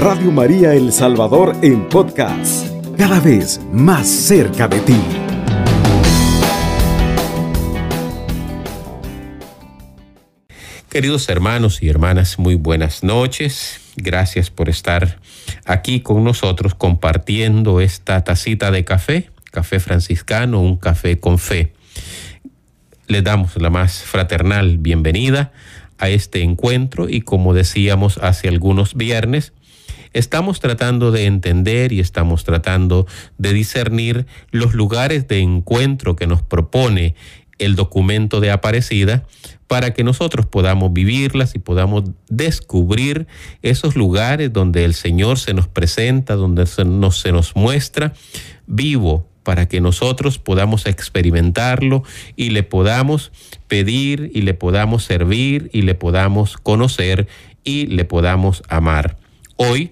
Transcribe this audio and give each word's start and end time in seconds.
Radio 0.00 0.32
María 0.32 0.72
El 0.72 0.94
Salvador 0.94 1.54
en 1.60 1.86
podcast, 1.86 2.66
cada 2.96 3.20
vez 3.20 3.60
más 3.70 4.08
cerca 4.08 4.66
de 4.66 4.80
ti. 4.80 4.96
Queridos 10.88 11.28
hermanos 11.28 11.82
y 11.82 11.90
hermanas, 11.90 12.38
muy 12.38 12.54
buenas 12.54 13.04
noches. 13.04 13.78
Gracias 13.94 14.48
por 14.48 14.70
estar 14.70 15.18
aquí 15.66 16.00
con 16.00 16.24
nosotros 16.24 16.74
compartiendo 16.74 17.82
esta 17.82 18.24
tacita 18.24 18.70
de 18.70 18.86
café, 18.86 19.28
café 19.50 19.80
franciscano, 19.80 20.62
un 20.62 20.78
café 20.78 21.20
con 21.20 21.38
fe. 21.38 21.74
Le 23.06 23.20
damos 23.20 23.54
la 23.56 23.68
más 23.68 24.02
fraternal 24.02 24.78
bienvenida 24.78 25.52
a 25.98 26.08
este 26.08 26.40
encuentro 26.40 27.06
y 27.10 27.20
como 27.20 27.52
decíamos 27.52 28.16
hace 28.16 28.48
algunos 28.48 28.94
viernes, 28.94 29.52
estamos 30.12 30.60
tratando 30.60 31.12
de 31.12 31.26
entender 31.26 31.92
y 31.92 32.00
estamos 32.00 32.44
tratando 32.44 33.06
de 33.38 33.52
discernir 33.52 34.26
los 34.50 34.74
lugares 34.74 35.28
de 35.28 35.40
encuentro 35.40 36.16
que 36.16 36.26
nos 36.26 36.42
propone 36.42 37.14
el 37.58 37.76
documento 37.76 38.40
de 38.40 38.50
Aparecida 38.50 39.24
para 39.66 39.94
que 39.94 40.02
nosotros 40.02 40.46
podamos 40.46 40.92
vivirlas 40.92 41.54
y 41.54 41.60
podamos 41.60 42.04
descubrir 42.28 43.28
esos 43.62 43.94
lugares 43.94 44.52
donde 44.52 44.84
el 44.84 44.94
Señor 44.94 45.38
se 45.38 45.54
nos 45.54 45.68
presenta, 45.68 46.34
donde 46.34 46.66
se 46.66 46.84
nos, 46.84 47.20
se 47.20 47.30
nos 47.30 47.54
muestra 47.54 48.14
vivo, 48.66 49.30
para 49.42 49.66
que 49.66 49.80
nosotros 49.80 50.38
podamos 50.38 50.86
experimentarlo 50.86 52.02
y 52.36 52.50
le 52.50 52.62
podamos 52.62 53.32
pedir 53.68 54.30
y 54.34 54.42
le 54.42 54.54
podamos 54.54 55.04
servir 55.04 55.70
y 55.72 55.82
le 55.82 55.94
podamos 55.94 56.56
conocer 56.56 57.26
y 57.64 57.86
le 57.86 58.04
podamos 58.04 58.62
amar. 58.68 59.16
Hoy 59.56 59.90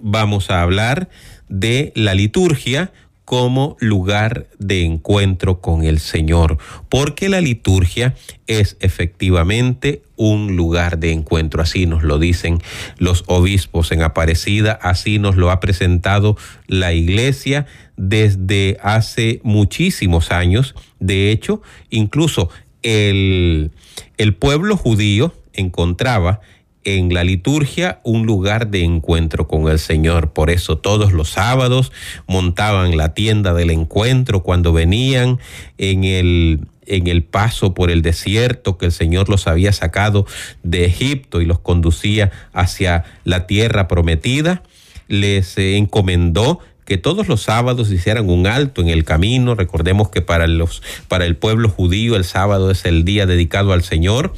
vamos 0.00 0.50
a 0.50 0.62
hablar 0.62 1.08
de 1.48 1.92
la 1.94 2.14
liturgia 2.14 2.92
como 3.24 3.76
lugar 3.80 4.46
de 4.58 4.84
encuentro 4.84 5.60
con 5.60 5.82
el 5.82 5.98
Señor, 5.98 6.58
porque 6.90 7.30
la 7.30 7.40
liturgia 7.40 8.14
es 8.46 8.76
efectivamente 8.80 10.02
un 10.16 10.56
lugar 10.56 10.98
de 10.98 11.12
encuentro, 11.12 11.62
así 11.62 11.86
nos 11.86 12.02
lo 12.02 12.18
dicen 12.18 12.60
los 12.98 13.24
obispos 13.26 13.92
en 13.92 14.02
Aparecida, 14.02 14.72
así 14.72 15.18
nos 15.18 15.36
lo 15.36 15.50
ha 15.50 15.58
presentado 15.58 16.36
la 16.66 16.92
iglesia 16.92 17.66
desde 17.96 18.76
hace 18.82 19.40
muchísimos 19.42 20.30
años, 20.30 20.74
de 21.00 21.30
hecho, 21.30 21.62
incluso 21.88 22.50
el, 22.82 23.70
el 24.18 24.34
pueblo 24.34 24.76
judío 24.76 25.34
encontraba 25.54 26.40
en 26.84 27.12
la 27.12 27.24
liturgia 27.24 28.00
un 28.04 28.26
lugar 28.26 28.68
de 28.68 28.84
encuentro 28.84 29.48
con 29.48 29.68
el 29.68 29.78
Señor. 29.78 30.32
Por 30.32 30.50
eso 30.50 30.78
todos 30.78 31.12
los 31.12 31.30
sábados 31.30 31.92
montaban 32.26 32.96
la 32.96 33.14
tienda 33.14 33.54
del 33.54 33.70
encuentro 33.70 34.42
cuando 34.42 34.72
venían 34.72 35.38
en 35.78 36.04
el 36.04 36.60
en 36.86 37.06
el 37.06 37.22
paso 37.22 37.72
por 37.72 37.90
el 37.90 38.02
desierto 38.02 38.76
que 38.76 38.86
el 38.86 38.92
Señor 38.92 39.30
los 39.30 39.46
había 39.46 39.72
sacado 39.72 40.26
de 40.62 40.84
Egipto 40.84 41.40
y 41.40 41.46
los 41.46 41.58
conducía 41.58 42.30
hacia 42.52 43.04
la 43.24 43.46
tierra 43.46 43.88
prometida, 43.88 44.62
les 45.08 45.56
eh, 45.58 45.76
encomendó 45.78 46.60
que 46.84 46.98
todos 46.98 47.28
los 47.28 47.42
sábados 47.42 47.90
hicieran 47.90 48.28
un 48.28 48.46
alto 48.46 48.82
en 48.82 48.88
el 48.88 49.04
camino. 49.04 49.54
Recordemos 49.54 50.10
que 50.10 50.20
para, 50.20 50.46
los, 50.46 50.82
para 51.08 51.24
el 51.24 51.36
pueblo 51.36 51.68
judío 51.68 52.16
el 52.16 52.24
sábado 52.24 52.70
es 52.70 52.84
el 52.84 53.04
día 53.04 53.26
dedicado 53.26 53.72
al 53.72 53.82
Señor. 53.82 54.34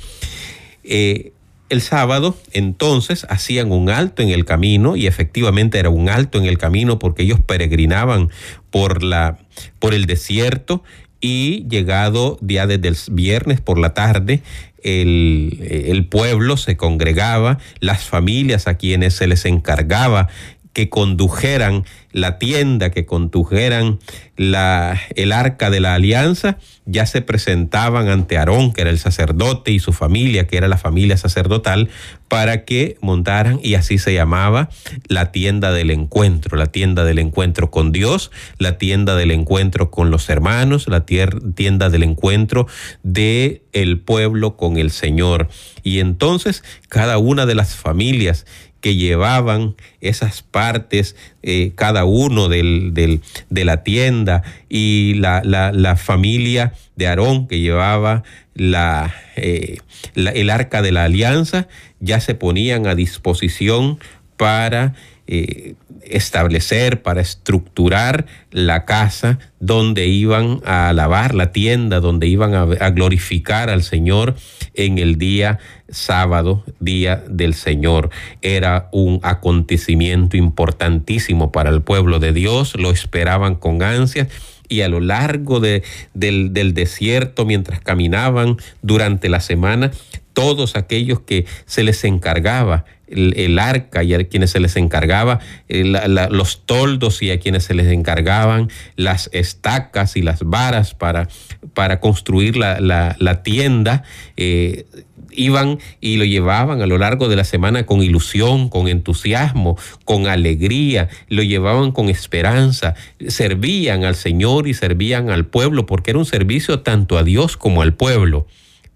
Eh, 0.85 1.33
el 1.69 1.81
sábado 1.81 2.37
entonces 2.53 3.27
hacían 3.29 3.73
un 3.73 3.91
alto 3.91 4.23
en 4.23 4.29
el 4.29 4.45
camino 4.45 4.97
y 4.97 5.07
efectivamente 5.07 5.79
era 5.79 5.91
un 5.91 6.09
alto 6.09 6.39
en 6.39 6.47
el 6.47 6.59
camino 6.59 6.99
porque 6.99 7.23
ellos 7.23 7.41
peregrinaban 7.41 8.31
por, 8.71 9.03
la, 9.03 9.39
por 9.79 9.95
el 9.95 10.07
desierto 10.07 10.83
y 11.21 11.67
llegado 11.69 12.39
día 12.41 12.67
desde 12.67 12.89
el 12.89 12.97
viernes 13.11 13.61
por 13.61 13.79
la 13.79 13.95
tarde, 13.95 14.43
el, 14.83 15.59
el, 15.89 16.07
pueblo 16.07 16.57
se 16.57 16.77
congregaba, 16.77 17.59
las 17.81 18.05
familias 18.05 18.69
a 18.69 18.75
quienes 18.75 19.15
se 19.15 19.27
les 19.27 19.45
encargaba 19.47 20.29
que 20.77 20.91
condujeran 20.91 21.87
la 22.13 22.39
tienda, 22.39 22.91
que 22.91 23.07
condujeran 23.07 23.99
la, 24.37 25.01
el 25.15 25.33
arca 25.33 25.71
de 25.71 25.81
la 25.81 25.95
alianza, 25.95 26.59
ya 26.85 27.07
se 27.07 27.23
presentaban 27.23 28.09
ante 28.09 28.37
Aarón, 28.37 28.75
que 28.75 28.83
era 28.83 28.91
el 28.91 28.99
sacerdote, 28.99 29.71
y 29.71 29.79
su 29.79 29.95
familia, 29.95 30.47
que 30.47 30.59
era 30.59 30.69
la 30.69 30.77
familia 30.77 31.17
sacerdotal, 31.17 31.89
para 32.29 32.67
que 32.67 32.99
montaran, 33.01 33.59
y 33.63 33.75
así 33.75 33.97
se 33.97 34.13
llamaba, 34.13 34.69
la 35.09 35.33
tienda 35.33 35.73
del 35.73 35.91
encuentro, 35.91 36.59
la 36.59 36.67
tienda 36.67 37.05
del 37.05 37.21
encuentro 37.21 37.71
con 37.71 37.91
Dios, 37.91 38.31
la 38.59 38.77
tienda 38.77 39.17
del 39.17 39.31
encuentro 39.31 39.91
con 39.91 40.11
los 40.11 40.29
hermanos, 40.29 40.89
la 40.89 41.07
tienda 41.07 41.89
del 41.89 42.03
encuentro 42.03 42.67
de 43.03 43.63
el 43.73 43.99
pueblo 43.99 44.57
con 44.59 44.77
el 44.77 44.91
Señor. 44.91 45.49
Y 45.83 46.01
entonces 46.01 46.65
cada 46.89 47.17
una 47.17 47.47
de 47.47 47.55
las 47.55 47.77
familias 47.77 48.45
que 48.81 48.95
llevaban 48.95 49.75
esas 50.01 50.43
partes, 50.43 51.17
eh, 51.43 51.73
cada 51.75 52.05
uno 52.05 52.49
del, 52.49 52.93
de 52.95 53.65
la 53.65 53.83
tienda 53.83 54.43
y 54.69 55.15
la, 55.15 55.43
la, 55.45 55.97
familia 55.97 56.73
de 56.95 57.07
Aarón 57.07 57.49
que 57.49 57.61
llevaba 57.61 58.23
la, 58.55 59.15
eh, 59.37 59.79
el 60.15 60.51
arca 60.51 60.83
de 60.83 60.93
la 60.93 61.05
alianza, 61.05 61.69
ya 62.01 62.21
se 62.21 62.35
ponían 62.35 62.87
a 62.87 62.95
disposición 62.95 63.99
para 64.37 64.95
eh, 65.27 65.75
establecer, 66.11 67.03
para 67.03 67.21
estructurar 67.21 68.27
la 68.51 68.85
casa 68.85 69.39
donde 69.61 70.07
iban 70.07 70.61
a 70.65 70.89
alabar 70.89 71.35
la 71.35 71.53
tienda, 71.53 72.01
donde 72.01 72.27
iban 72.27 72.55
a, 72.55 72.91
glorificar 72.91 73.71
al 73.71 73.83
Señor 73.83 74.37
en 74.75 74.99
el 74.99 75.19
día 75.19 75.59
sábado, 75.89 76.65
día 76.81 77.23
del 77.29 77.55
Señor. 77.55 78.11
Era 78.43 78.89
un 78.93 79.21
acontecimiento 79.23 80.37
importantísimo 80.37 81.53
para 81.53 81.71
el 81.71 81.83
pueblo 81.83 82.19
de 82.19 82.33
Dios, 82.33 82.77
lo 82.77 82.91
esperaban 82.91 83.55
con 83.55 83.83
ansias 83.83 84.29
y 84.69 84.81
a 84.81 84.89
lo 84.89 85.01
largo 85.01 85.61
de, 85.61 85.83
del 86.15 86.75
desierto, 86.75 87.45
mientras 87.45 87.81
caminaban 87.81 88.57
durante 88.83 89.29
la 89.29 89.41
semana, 89.41 89.93
todos 90.33 90.77
aquellos 90.77 91.21
que 91.21 91.47
se 91.65 91.83
les 91.83 92.05
encargaba 92.05 92.85
el, 93.09 93.59
arca 93.59 94.03
y 94.03 94.15
a 94.15 94.29
quienes 94.29 94.51
se 94.51 94.61
les 94.61 94.77
encargaba 94.77 95.41
eh, 95.69 95.85
los 96.31 96.67
toldos 96.67 97.23
y 97.23 97.31
a 97.31 97.39
quienes 97.39 97.65
se 97.65 97.75
les 97.75 97.93
encargaban 97.93 98.69
las 98.97 99.31
estacas 99.33 100.17
y 100.17 100.23
las 100.23 100.43
varas 100.43 100.95
para, 100.95 101.29
para 101.75 102.01
construir 102.01 102.57
la, 102.57 103.43
tienda. 103.43 104.03
Eh, 104.37 104.87
iban 105.31 105.79
y 106.01 106.17
lo 106.17 106.25
llevaban 106.25 106.81
a 106.81 106.87
lo 106.87 106.97
largo 106.99 107.29
de 107.29 107.37
la 107.37 107.45
semana 107.45 107.85
con 107.85 108.03
ilusión, 108.03 108.69
con 108.69 108.89
entusiasmo, 108.89 109.77
con 110.05 110.27
alegría, 110.27 111.09
lo 111.29 111.43
llevaban 111.43 111.93
con 111.93 112.09
esperanza, 112.09 112.95
servían 113.29 114.05
al 114.05 114.15
Señor 114.15 114.67
y 114.67 114.75
servían 114.75 115.29
al 115.29 115.45
pueblo, 115.45 115.85
porque 115.85 116.13
era 116.13 116.19
un 116.19 116.25
servicio 116.25 116.81
tanto 116.81 117.19
a 117.19 117.23
Dios 117.23 117.57
como 117.57 117.83
al 117.83 117.95
pueblo. 117.95 118.47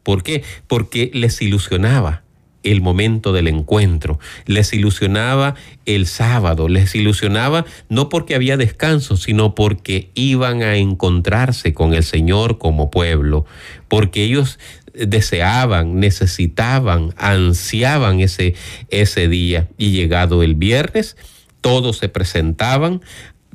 ¿Por 0.02 0.22
qué? 0.22 0.42
Porque 0.66 1.10
les 1.12 1.42
ilusionaba 1.42 2.22
el 2.62 2.80
momento 2.80 3.32
del 3.32 3.48
encuentro, 3.48 4.18
les 4.46 4.72
ilusionaba 4.72 5.54
el 5.86 6.06
sábado, 6.06 6.68
les 6.68 6.94
ilusionaba 6.94 7.64
no 7.88 8.08
porque 8.08 8.34
había 8.34 8.56
descanso, 8.56 9.16
sino 9.16 9.54
porque 9.54 10.10
iban 10.14 10.62
a 10.62 10.76
encontrarse 10.76 11.72
con 11.72 11.94
el 11.94 12.04
Señor 12.04 12.58
como 12.58 12.90
pueblo, 12.90 13.46
porque 13.88 14.24
ellos 14.24 14.58
deseaban, 14.94 16.00
necesitaban, 16.00 17.14
ansiaban 17.16 18.20
ese, 18.20 18.54
ese 18.88 19.28
día. 19.28 19.68
Y 19.78 19.92
llegado 19.92 20.42
el 20.42 20.54
viernes, 20.54 21.16
todos 21.60 21.98
se 21.98 22.08
presentaban 22.08 23.00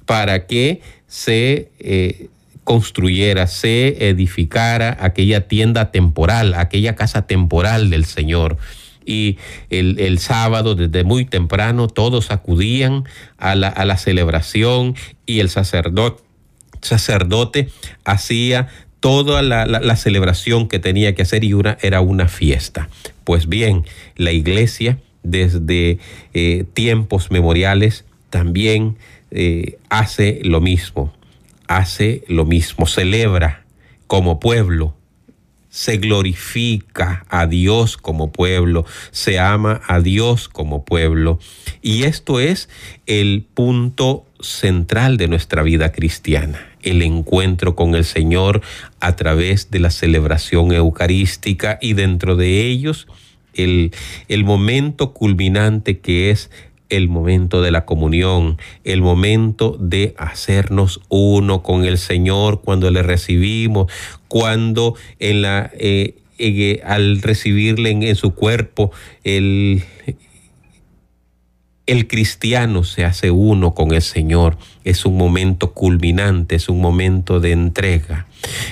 para 0.06 0.48
que 0.48 0.82
se 1.08 1.72
eh, 1.80 2.30
construyera, 2.64 3.48
se 3.48 4.10
edificara 4.10 4.98
aquella 5.00 5.48
tienda 5.48 5.92
temporal, 5.92 6.54
aquella 6.56 6.96
casa 6.96 7.28
temporal 7.28 7.90
del 7.90 8.06
Señor. 8.06 8.58
Y 9.06 9.38
el, 9.70 10.20
sábado, 10.20 10.76
desde 10.76 11.04
muy 11.04 11.26
temprano, 11.26 11.88
todos 11.88 12.32
acudían 12.32 13.06
a 13.38 13.56
la, 13.56 13.68
a 13.68 13.86
la 13.86 13.98
celebración 13.98 14.96
y 15.26 15.40
el 15.40 15.50
sacerdote, 15.50 16.24
sacerdote 16.82 17.70
hacía 18.04 18.68
toda 19.00 19.42
la, 19.42 19.96
celebración 19.96 20.68
que 20.68 20.80
tenía 20.80 21.14
que 21.14 21.22
hacer 21.22 21.44
y 21.44 21.54
una 21.54 21.78
era 21.82 22.02
una 22.02 22.28
fiesta. 22.28 22.90
Pues 23.24 23.48
bien, 23.48 23.86
la 24.16 24.32
iglesia 24.32 24.98
desde 25.22 26.00
eh, 26.34 26.66
tiempos 26.74 27.32
memoriales 27.32 28.06
también 28.30 28.98
eh, 29.32 29.78
hace 29.90 30.40
lo 30.44 30.62
mismo 30.62 31.14
hace 31.68 32.24
lo 32.28 32.46
mismo, 32.46 32.86
celebra 32.86 33.64
como 34.08 34.40
pueblo, 34.40 34.95
se 35.76 35.98
glorifica 35.98 37.26
a 37.28 37.48
Dios 37.48 37.98
como 37.98 38.32
pueblo, 38.32 38.86
se 39.12 39.40
ama 39.40 39.82
a 39.86 40.00
Dios 40.00 40.48
como 40.48 40.86
pueblo. 40.86 41.38
Y 41.82 42.04
esto 42.04 42.40
es 42.40 42.70
el 43.08 43.46
punto 43.54 44.26
central 44.40 45.18
de 45.18 45.28
nuestra 45.28 45.64
vida 45.64 45.92
cristiana, 45.92 46.66
el 46.82 47.02
encuentro 47.02 47.76
con 47.76 47.94
el 47.94 48.06
Señor 48.06 48.62
a 49.02 49.18
través 49.18 49.70
de 49.70 49.80
la 49.80 49.90
celebración 49.90 50.72
eucarística 50.72 51.78
y 51.82 51.92
dentro 51.92 52.38
de 52.38 52.62
ellos 52.62 53.06
el, 53.54 53.92
el 54.30 54.46
momento 54.46 55.12
culminante 55.12 56.00
que 56.00 56.32
es 56.32 56.50
el 56.90 57.10
momento 57.10 57.62
de 57.62 57.72
la 57.72 57.86
comunión, 57.86 58.58
el 58.84 59.02
momento 59.02 59.76
de 59.80 60.14
hacernos 60.18 61.02
uno 61.10 61.64
con 61.64 61.84
el 61.84 61.98
Señor 61.98 62.62
cuando 62.62 62.92
le 62.92 63.04
recibimos, 63.04 63.92
cuando 64.36 64.96
eh, 65.22 66.14
eh, 66.40 66.82
al 66.84 67.22
recibirle 67.22 67.92
en, 67.92 68.16
su 68.18 68.36
cuerpo, 68.36 68.92
el 69.24 69.82
cristiano 72.10 72.84
se 72.84 73.06
hace 73.06 73.32
uno 73.32 73.74
con 73.74 73.94
el 73.94 74.02
Señor. 74.02 74.58
Es 74.84 75.06
un 75.06 75.16
momento 75.16 75.72
culminante, 75.72 76.56
es 76.56 76.68
un 76.68 76.82
momento 76.82 77.40
de 77.40 77.54
entrega. 77.54 78.28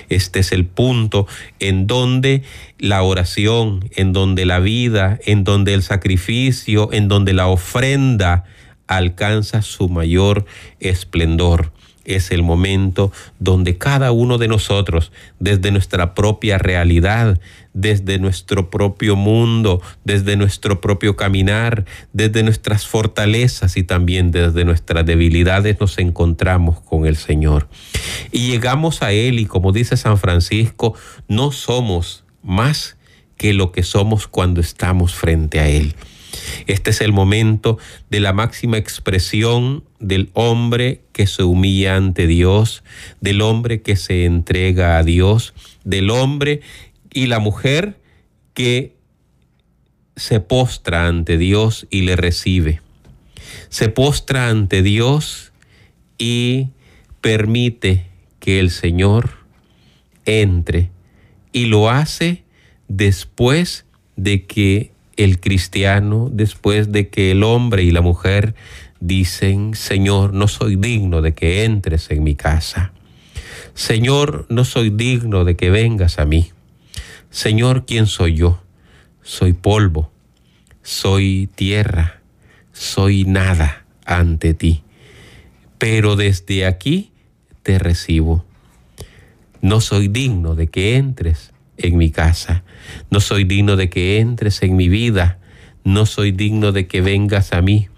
Este 0.09 0.39
es 0.39 0.51
el 0.51 0.65
punto 0.65 1.27
en 1.59 1.87
donde 1.87 2.43
la 2.77 3.01
oración, 3.01 3.89
en 3.95 4.11
donde 4.11 4.45
la 4.45 4.59
vida, 4.59 5.17
en 5.25 5.45
donde 5.45 5.75
el 5.75 5.81
sacrificio, 5.81 6.91
en 6.91 7.07
donde 7.07 7.31
la 7.31 7.47
ofrenda 7.47 8.43
alcanza 8.87 9.61
su 9.61 9.87
mayor 9.87 10.43
esplendor 10.81 11.71
es 12.05 12.31
el 12.31 12.43
momento 12.43 13.11
donde 13.39 13.77
cada 13.77 14.11
uno 14.11 14.37
de 14.37 14.47
nosotros, 14.47 15.11
desde 15.39 15.71
nuestra 15.71 16.13
propia 16.13 16.57
realidad, 16.57 17.39
desde 17.73 18.19
nuestro 18.19 18.69
propio 18.69 19.15
mundo, 19.15 19.81
desde 20.03 20.35
nuestro 20.35 20.79
propio 20.81 21.15
caminar, 21.15 21.85
desde 22.13 22.43
nuestras 22.43 22.85
fortalezas 22.85 23.77
y 23.77 23.83
también 23.83 24.31
desde 24.31 24.65
nuestras 24.65 25.05
debilidades 25.05 25.79
nos 25.79 25.97
encontramos 25.97 26.81
con 26.81 27.05
el 27.05 27.15
Señor. 27.15 27.67
Y 28.31 28.47
llegamos 28.47 29.01
a 29.01 29.11
Él 29.11 29.39
y 29.39 29.45
como 29.45 29.71
dice 29.71 29.97
San 29.97 30.17
Francisco, 30.17 30.95
no 31.27 31.51
somos 31.51 32.23
más 32.43 32.97
que 33.37 33.53
lo 33.53 33.71
que 33.71 33.83
somos 33.83 34.27
cuando 34.27 34.61
estamos 34.61 35.15
frente 35.15 35.59
a 35.59 35.67
Él. 35.67 35.95
Este 36.67 36.91
es 36.91 37.01
el 37.01 37.11
momento 37.11 37.77
de 38.09 38.19
la 38.19 38.33
máxima 38.33 38.77
expresión 38.77 39.83
del 39.99 40.29
hombre 40.33 41.01
que 41.11 41.27
se 41.27 41.43
humilla 41.43 41.95
ante 41.95 42.27
Dios, 42.27 42.83
del 43.21 43.41
hombre 43.41 43.81
que 43.81 43.95
se 43.95 44.25
entrega 44.25 44.97
a 44.97 45.03
Dios, 45.03 45.53
del 45.83 46.09
hombre 46.09 46.61
y 47.11 47.27
la 47.27 47.39
mujer 47.39 47.99
que 48.53 48.95
se 50.15 50.39
postra 50.39 51.07
ante 51.07 51.37
Dios 51.37 51.87
y 51.89 52.01
le 52.01 52.15
recibe. 52.15 52.81
Se 53.69 53.89
postra 53.89 54.49
ante 54.49 54.81
Dios 54.81 55.51
y 56.17 56.69
permite 57.21 58.07
que 58.39 58.59
el 58.59 58.69
Señor 58.69 59.31
entre 60.25 60.91
y 61.51 61.65
lo 61.65 61.89
hace 61.89 62.43
después 62.87 63.85
de 64.15 64.45
que 64.45 64.92
el 65.17 65.39
cristiano 65.39 66.29
después 66.31 66.91
de 66.91 67.09
que 67.09 67.31
el 67.31 67.43
hombre 67.43 67.83
y 67.83 67.91
la 67.91 68.01
mujer 68.01 68.55
dicen, 68.99 69.75
Señor, 69.75 70.33
no 70.33 70.47
soy 70.47 70.75
digno 70.75 71.21
de 71.21 71.33
que 71.33 71.65
entres 71.65 72.09
en 72.09 72.23
mi 72.23 72.35
casa. 72.35 72.93
Señor, 73.73 74.45
no 74.49 74.65
soy 74.65 74.89
digno 74.89 75.43
de 75.43 75.55
que 75.55 75.69
vengas 75.69 76.19
a 76.19 76.25
mí. 76.25 76.51
Señor, 77.29 77.85
¿quién 77.85 78.05
soy 78.05 78.35
yo? 78.35 78.61
Soy 79.23 79.53
polvo, 79.53 80.11
soy 80.83 81.49
tierra, 81.55 82.21
soy 82.71 83.23
nada 83.23 83.85
ante 84.05 84.53
ti. 84.53 84.83
Pero 85.77 86.15
desde 86.15 86.65
aquí 86.65 87.11
te 87.63 87.79
recibo. 87.79 88.45
No 89.61 89.81
soy 89.81 90.09
digno 90.09 90.55
de 90.55 90.67
que 90.67 90.97
entres 90.97 91.52
en 91.77 91.97
mi 91.97 92.11
casa. 92.11 92.63
No 93.09 93.19
soy 93.19 93.43
digno 93.43 93.75
de 93.75 93.89
que 93.89 94.19
entres 94.19 94.61
en 94.63 94.75
mi 94.75 94.89
vida. 94.89 95.39
No 95.83 96.05
soy 96.05 96.31
digno 96.31 96.71
de 96.71 96.87
que 96.87 97.01
vengas 97.01 97.53
a 97.53 97.61
mí. 97.61 97.89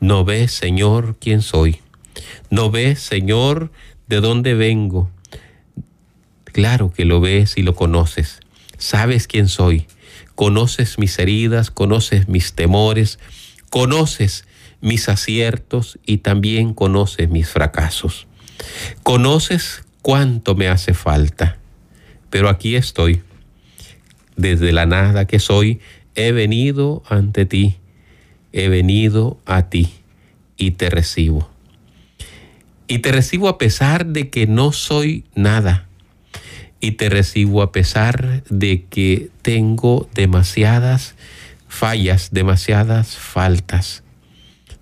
No 0.00 0.24
ves, 0.24 0.52
Señor, 0.52 1.16
quién 1.20 1.42
soy. 1.42 1.80
No 2.50 2.70
ves, 2.70 3.00
Señor, 3.00 3.70
de 4.08 4.20
dónde 4.20 4.54
vengo. 4.54 5.10
Claro 6.44 6.92
que 6.92 7.04
lo 7.04 7.20
ves 7.20 7.54
y 7.56 7.62
lo 7.62 7.74
conoces. 7.74 8.40
Sabes 8.78 9.26
quién 9.26 9.48
soy. 9.48 9.86
Conoces 10.34 10.98
mis 10.98 11.18
heridas, 11.18 11.70
conoces 11.70 12.28
mis 12.28 12.52
temores, 12.52 13.18
conoces 13.70 14.46
mis 14.80 15.08
aciertos 15.08 15.98
y 16.04 16.18
también 16.18 16.74
conoces 16.74 17.28
mis 17.28 17.48
fracasos. 17.48 18.26
Conoces 19.02 19.82
cuánto 20.02 20.54
me 20.54 20.68
hace 20.68 20.94
falta 20.94 21.58
pero 22.36 22.50
aquí 22.50 22.76
estoy. 22.76 23.22
Desde 24.36 24.70
la 24.70 24.84
nada 24.84 25.24
que 25.24 25.38
soy, 25.38 25.80
he 26.14 26.32
venido 26.32 27.02
ante 27.08 27.46
ti, 27.46 27.76
he 28.52 28.68
venido 28.68 29.40
a 29.46 29.70
ti 29.70 29.88
y 30.58 30.72
te 30.72 30.90
recibo. 30.90 31.48
Y 32.88 32.98
te 32.98 33.10
recibo 33.10 33.48
a 33.48 33.56
pesar 33.56 34.04
de 34.04 34.28
que 34.28 34.46
no 34.46 34.72
soy 34.72 35.24
nada. 35.34 35.88
Y 36.78 36.90
te 36.90 37.08
recibo 37.08 37.62
a 37.62 37.72
pesar 37.72 38.44
de 38.50 38.84
que 38.84 39.30
tengo 39.40 40.06
demasiadas 40.14 41.14
fallas, 41.68 42.28
demasiadas 42.32 43.16
faltas, 43.16 44.04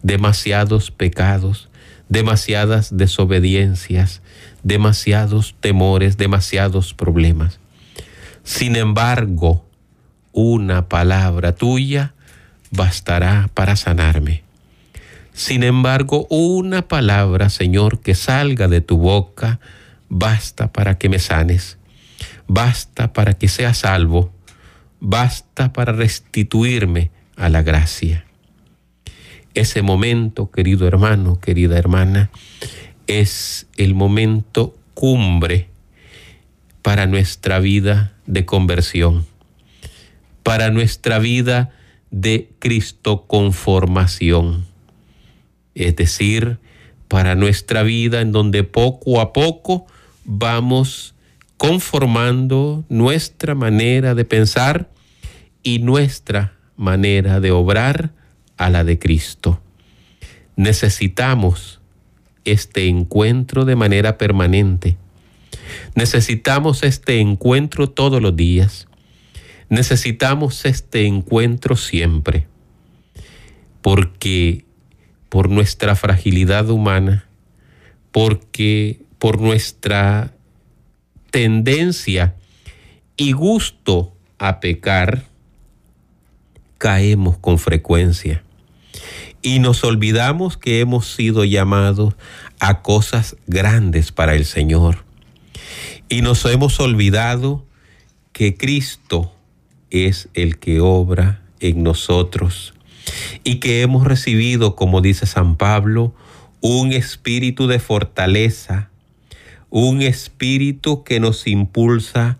demasiados 0.02 0.90
pecados, 0.90 1.68
demasiadas 2.08 2.96
desobediencias, 2.96 4.22
demasiados 4.64 5.54
temores, 5.60 6.16
demasiados 6.16 6.94
problemas. 6.94 7.60
Sin 8.42 8.74
embargo, 8.74 9.64
una 10.32 10.88
palabra 10.88 11.54
tuya 11.54 12.14
bastará 12.70 13.48
para 13.54 13.76
sanarme. 13.76 14.42
Sin 15.32 15.62
embargo, 15.62 16.26
una 16.30 16.82
palabra, 16.82 17.50
Señor, 17.50 18.00
que 18.00 18.14
salga 18.14 18.68
de 18.68 18.80
tu 18.80 18.98
boca, 18.98 19.60
basta 20.08 20.72
para 20.72 20.98
que 20.98 21.08
me 21.08 21.18
sanes, 21.18 21.78
basta 22.46 23.12
para 23.12 23.34
que 23.34 23.48
sea 23.48 23.74
salvo, 23.74 24.32
basta 25.00 25.72
para 25.72 25.92
restituirme 25.92 27.10
a 27.36 27.48
la 27.48 27.62
gracia. 27.62 28.24
Ese 29.54 29.82
momento, 29.82 30.50
querido 30.50 30.86
hermano, 30.86 31.40
querida 31.40 31.78
hermana, 31.78 32.30
es 33.06 33.66
el 33.76 33.94
momento 33.94 34.76
cumbre 34.94 35.68
para 36.82 37.06
nuestra 37.06 37.58
vida 37.58 38.14
de 38.26 38.44
conversión, 38.44 39.26
para 40.42 40.70
nuestra 40.70 41.18
vida 41.18 41.70
de 42.10 42.50
Cristo 42.58 43.26
conformación, 43.26 44.66
es 45.74 45.96
decir, 45.96 46.58
para 47.08 47.34
nuestra 47.34 47.82
vida 47.82 48.20
en 48.20 48.32
donde 48.32 48.64
poco 48.64 49.20
a 49.20 49.32
poco 49.32 49.86
vamos 50.24 51.14
conformando 51.56 52.84
nuestra 52.88 53.54
manera 53.54 54.14
de 54.14 54.24
pensar 54.24 54.90
y 55.62 55.78
nuestra 55.78 56.54
manera 56.76 57.40
de 57.40 57.50
obrar 57.50 58.12
a 58.56 58.70
la 58.70 58.84
de 58.84 58.98
Cristo. 58.98 59.60
Necesitamos 60.56 61.80
este 62.44 62.88
encuentro 62.88 63.64
de 63.64 63.76
manera 63.76 64.18
permanente. 64.18 64.96
Necesitamos 65.94 66.82
este 66.82 67.20
encuentro 67.20 67.88
todos 67.90 68.20
los 68.20 68.36
días. 68.36 68.88
Necesitamos 69.68 70.64
este 70.64 71.06
encuentro 71.06 71.76
siempre. 71.76 72.46
Porque 73.82 74.64
por 75.28 75.50
nuestra 75.50 75.96
fragilidad 75.96 76.70
humana, 76.70 77.26
porque 78.12 79.00
por 79.18 79.40
nuestra 79.40 80.32
tendencia 81.30 82.34
y 83.16 83.32
gusto 83.32 84.14
a 84.38 84.60
pecar, 84.60 85.24
caemos 86.78 87.38
con 87.38 87.58
frecuencia 87.58 88.44
y 89.44 89.58
nos 89.58 89.84
olvidamos 89.84 90.56
que 90.56 90.80
hemos 90.80 91.06
sido 91.14 91.44
llamados 91.44 92.14
a 92.60 92.80
cosas 92.80 93.36
grandes 93.46 94.10
para 94.10 94.34
el 94.34 94.46
Señor. 94.46 95.04
Y 96.08 96.22
nos 96.22 96.46
hemos 96.46 96.80
olvidado 96.80 97.62
que 98.32 98.56
Cristo 98.56 99.34
es 99.90 100.30
el 100.32 100.58
que 100.58 100.80
obra 100.80 101.42
en 101.60 101.82
nosotros 101.82 102.72
y 103.44 103.56
que 103.56 103.82
hemos 103.82 104.06
recibido, 104.06 104.76
como 104.76 105.02
dice 105.02 105.26
San 105.26 105.56
Pablo, 105.56 106.14
un 106.62 106.94
espíritu 106.94 107.66
de 107.66 107.80
fortaleza, 107.80 108.88
un 109.68 110.00
espíritu 110.00 111.04
que 111.04 111.20
nos 111.20 111.46
impulsa 111.46 112.38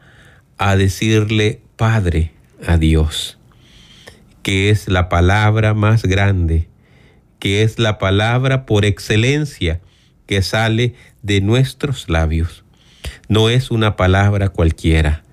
a 0.57 0.75
decirle 0.75 1.61
Padre 1.77 2.33
a 2.67 2.79
Dios, 2.79 3.37
que 4.43 4.71
es 4.71 4.89
la 4.89 5.11
palabra 5.11 5.75
más 5.75 6.05
grande, 6.05 6.67
que 7.45 7.63
es 7.63 7.79
la 7.79 7.99
palabra 7.99 8.65
por 8.65 8.87
excelencia 8.87 9.83
que 10.27 10.41
sale 10.41 10.95
de 11.21 11.43
nuestros 11.43 12.09
labios. 12.09 12.65
No 13.29 13.51
es 13.51 13.71
una 13.71 13.97
palabra 13.97 14.49
cualquiera. 14.49 15.25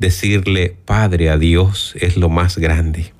Decirle 0.00 0.76
Padre 0.84 1.30
a 1.30 1.38
Dios 1.38 1.94
es 2.00 2.16
lo 2.16 2.28
más 2.28 2.58
grande. 2.58 3.12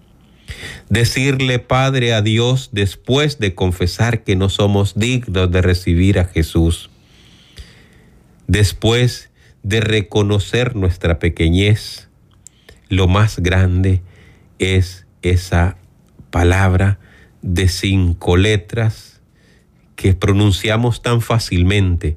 Decirle 0.89 1.61
Padre 1.61 2.13
a 2.13 2.23
Dios 2.23 2.71
después 2.73 3.39
de 3.39 3.55
confesar 3.55 4.25
que 4.25 4.35
no 4.35 4.49
somos 4.49 4.97
dignos 4.97 5.53
de 5.53 5.63
recibir 5.63 6.19
a 6.19 6.25
Jesús. 6.25 6.91
Después 8.49 9.31
de 9.63 9.81
reconocer 9.81 10.75
nuestra 10.75 11.21
pequeñez, 11.21 12.09
lo 12.89 13.07
más 13.07 13.39
grande 13.39 14.03
es 14.59 15.07
esa 15.23 15.77
palabra 16.33 16.99
de 17.45 17.69
cinco 17.69 18.39
letras 18.39 19.21
que 19.97 20.15
pronunciamos 20.15 21.03
tan 21.03 21.21
fácilmente. 21.21 22.17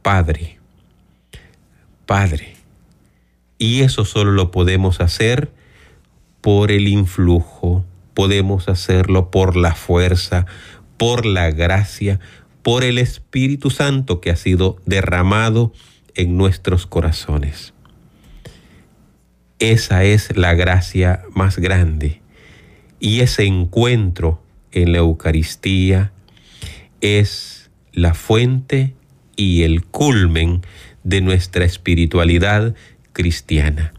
Padre, 0.00 0.58
Padre. 2.06 2.56
Y 3.58 3.82
eso 3.82 4.06
solo 4.06 4.32
lo 4.32 4.50
podemos 4.50 5.00
hacer 5.00 5.52
por 6.40 6.70
el 6.70 6.88
influjo, 6.88 7.84
podemos 8.14 8.68
hacerlo 8.68 9.30
por 9.30 9.54
la 9.54 9.74
fuerza, 9.74 10.46
por 10.96 11.26
la 11.26 11.50
gracia, 11.50 12.18
por 12.62 12.84
el 12.84 12.96
Espíritu 12.96 13.68
Santo 13.68 14.22
que 14.22 14.30
ha 14.30 14.36
sido 14.36 14.78
derramado 14.86 15.74
en 16.14 16.38
nuestros 16.38 16.86
corazones. 16.86 17.74
Esa 19.58 20.04
es 20.04 20.34
la 20.36 20.54
gracia 20.54 21.22
más 21.34 21.58
grande. 21.58 22.22
Y 23.06 23.20
ese 23.20 23.44
encuentro 23.44 24.42
en 24.72 24.90
la 24.90 24.98
Eucaristía 24.98 26.10
es 27.00 27.70
la 27.92 28.14
fuente 28.14 28.94
y 29.36 29.62
el 29.62 29.84
culmen 29.84 30.62
de 31.04 31.20
nuestra 31.20 31.64
espiritualidad 31.64 32.74
cristiana. 33.12 33.94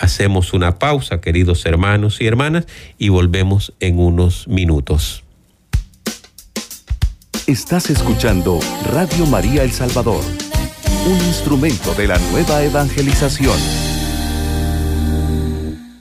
Hacemos 0.00 0.52
una 0.52 0.80
pausa, 0.80 1.20
queridos 1.20 1.64
hermanos 1.64 2.20
y 2.20 2.26
hermanas, 2.26 2.66
y 2.98 3.10
volvemos 3.10 3.72
en 3.78 4.00
unos 4.00 4.48
minutos. 4.48 5.22
Estás 7.46 7.88
escuchando 7.88 8.58
Radio 8.92 9.26
María 9.26 9.62
El 9.62 9.70
Salvador, 9.70 10.24
un 11.06 11.18
instrumento 11.18 11.94
de 11.94 12.08
la 12.08 12.18
nueva 12.18 12.64
evangelización. 12.64 13.89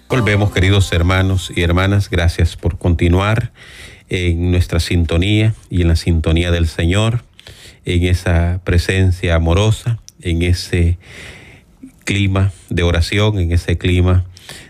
Volvemos, 0.10 0.52
queridos 0.52 0.92
hermanos 0.92 1.52
y 1.56 1.62
hermanas, 1.62 2.10
gracias 2.10 2.56
por 2.56 2.80
continuar 2.80 3.52
en 4.10 4.50
nuestra 4.50 4.80
sintonía 4.80 5.54
y 5.70 5.84
en 5.84 5.88
la 5.88 5.96
sintonía 5.96 6.50
del 6.50 6.68
Señor, 6.68 7.22
en 7.86 8.06
esa 8.06 8.60
presencia 8.64 9.36
amorosa, 9.36 10.00
en 10.20 10.42
ese 10.42 10.98
clima 12.06 12.52
de 12.72 12.82
oración, 12.82 13.38
en 13.38 13.52
ese 13.52 13.78
clima 13.78 14.26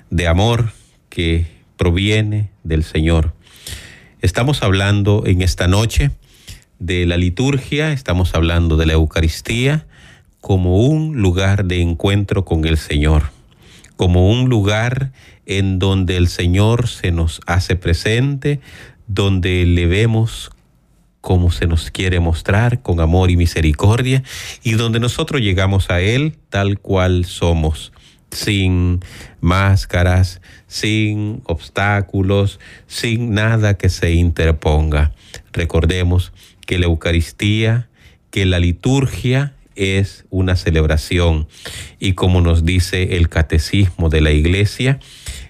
de 0.09 0.27
amor 0.27 0.73
que 1.07 1.45
proviene 1.77 2.49
del 2.65 2.83
Señor. 2.83 3.33
Estamos 4.21 4.61
hablando 4.61 5.23
en 5.25 5.41
esta 5.41 5.69
noche 5.69 6.11
de 6.79 7.05
la 7.05 7.15
liturgia, 7.15 7.93
estamos 7.93 8.35
hablando 8.35 8.75
de 8.75 8.87
la 8.87 8.93
Eucaristía 8.93 9.87
como 10.41 10.85
un 10.85 11.21
lugar 11.21 11.63
de 11.63 11.81
encuentro 11.81 12.43
con 12.43 12.65
el 12.65 12.77
Señor, 12.77 13.38
como 13.99 14.31
un 14.31 14.47
lugar 14.47 15.11
en 15.45 15.77
donde 15.77 16.15
el 16.15 16.29
Señor 16.29 16.87
se 16.87 17.11
nos 17.11 17.41
hace 17.47 17.75
presente, 17.75 18.61
donde 19.07 19.65
le 19.65 19.87
vemos 19.87 20.51
como 21.19 21.51
se 21.51 21.67
nos 21.67 21.91
quiere 21.91 22.21
mostrar 22.21 22.81
con 22.81 23.01
amor 23.01 23.29
y 23.29 23.35
misericordia 23.35 24.23
y 24.63 24.75
donde 24.75 25.01
nosotros 25.01 25.41
llegamos 25.41 25.89
a 25.89 25.99
Él 25.99 26.37
tal 26.49 26.79
cual 26.79 27.25
somos, 27.25 27.91
sin 28.31 29.01
máscaras, 29.41 30.39
sin 30.67 31.41
obstáculos, 31.43 32.61
sin 32.87 33.33
nada 33.33 33.77
que 33.77 33.89
se 33.89 34.13
interponga. 34.13 35.11
Recordemos 35.51 36.31
que 36.65 36.79
la 36.79 36.85
Eucaristía, 36.85 37.89
que 38.31 38.45
la 38.45 38.59
liturgia 38.59 39.55
es 39.79 40.25
una 40.29 40.57
celebración 40.57 41.47
y 41.99 42.13
como 42.13 42.41
nos 42.41 42.65
dice 42.65 43.15
el 43.15 43.29
catecismo 43.29 44.09
de 44.09 44.19
la 44.19 44.31
Iglesia, 44.31 44.99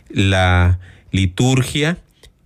la 0.10 0.80
liturgia 1.12 1.98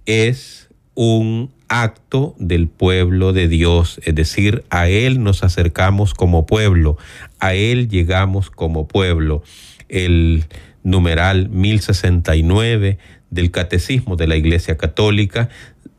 es 0.05 0.69
un 0.95 1.51
acto 1.67 2.35
del 2.39 2.69
pueblo 2.69 3.33
de 3.33 3.49
Dios, 3.49 3.99
es 4.03 4.15
decir, 4.15 4.63
a 4.69 4.87
Él 4.87 5.23
nos 5.23 5.43
acercamos 5.43 6.13
como 6.13 6.45
pueblo, 6.45 6.97
a 7.39 7.53
Él 7.53 7.89
llegamos 7.89 8.49
como 8.49 8.87
pueblo. 8.87 9.43
El 9.89 10.45
numeral 10.83 11.49
1069 11.49 12.97
del 13.29 13.51
Catecismo 13.51 14.15
de 14.15 14.27
la 14.27 14.35
Iglesia 14.35 14.77
Católica 14.77 15.49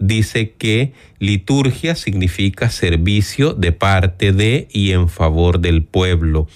dice 0.07 0.53
que 0.53 0.93
liturgia 1.19 1.95
significa 1.95 2.69
servicio 2.69 3.55
de 3.55 3.73
parte 3.73 4.33
de 4.33 4.69
y 4.71 4.93
en 4.93 5.09
favor 5.09 5.61
del 5.61 5.83
pueblo. 5.83 6.47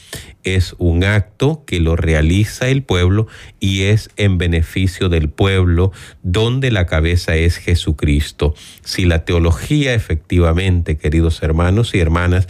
Es 0.45 0.75
un 0.78 1.05
acto 1.05 1.64
que 1.67 1.81
lo 1.81 1.97
realiza 1.97 2.69
el 2.69 2.83
pueblo 2.83 3.26
y 3.59 3.83
es 3.85 4.11
en 4.17 4.38
beneficio 4.38 5.09
del 5.09 5.31
pueblo, 5.31 5.93
donde 6.23 6.71
la 6.71 6.87
cabeza 6.87 7.37
es 7.37 7.57
Jesucristo. 7.57 8.55
Si 8.83 9.05
la 9.05 9.25
teología 9.25 9.95
efectivamente, 9.95 10.97
queridos 10.97 11.43
hermanos 11.43 11.95
y 11.95 12.00
hermanas, 12.00 12.49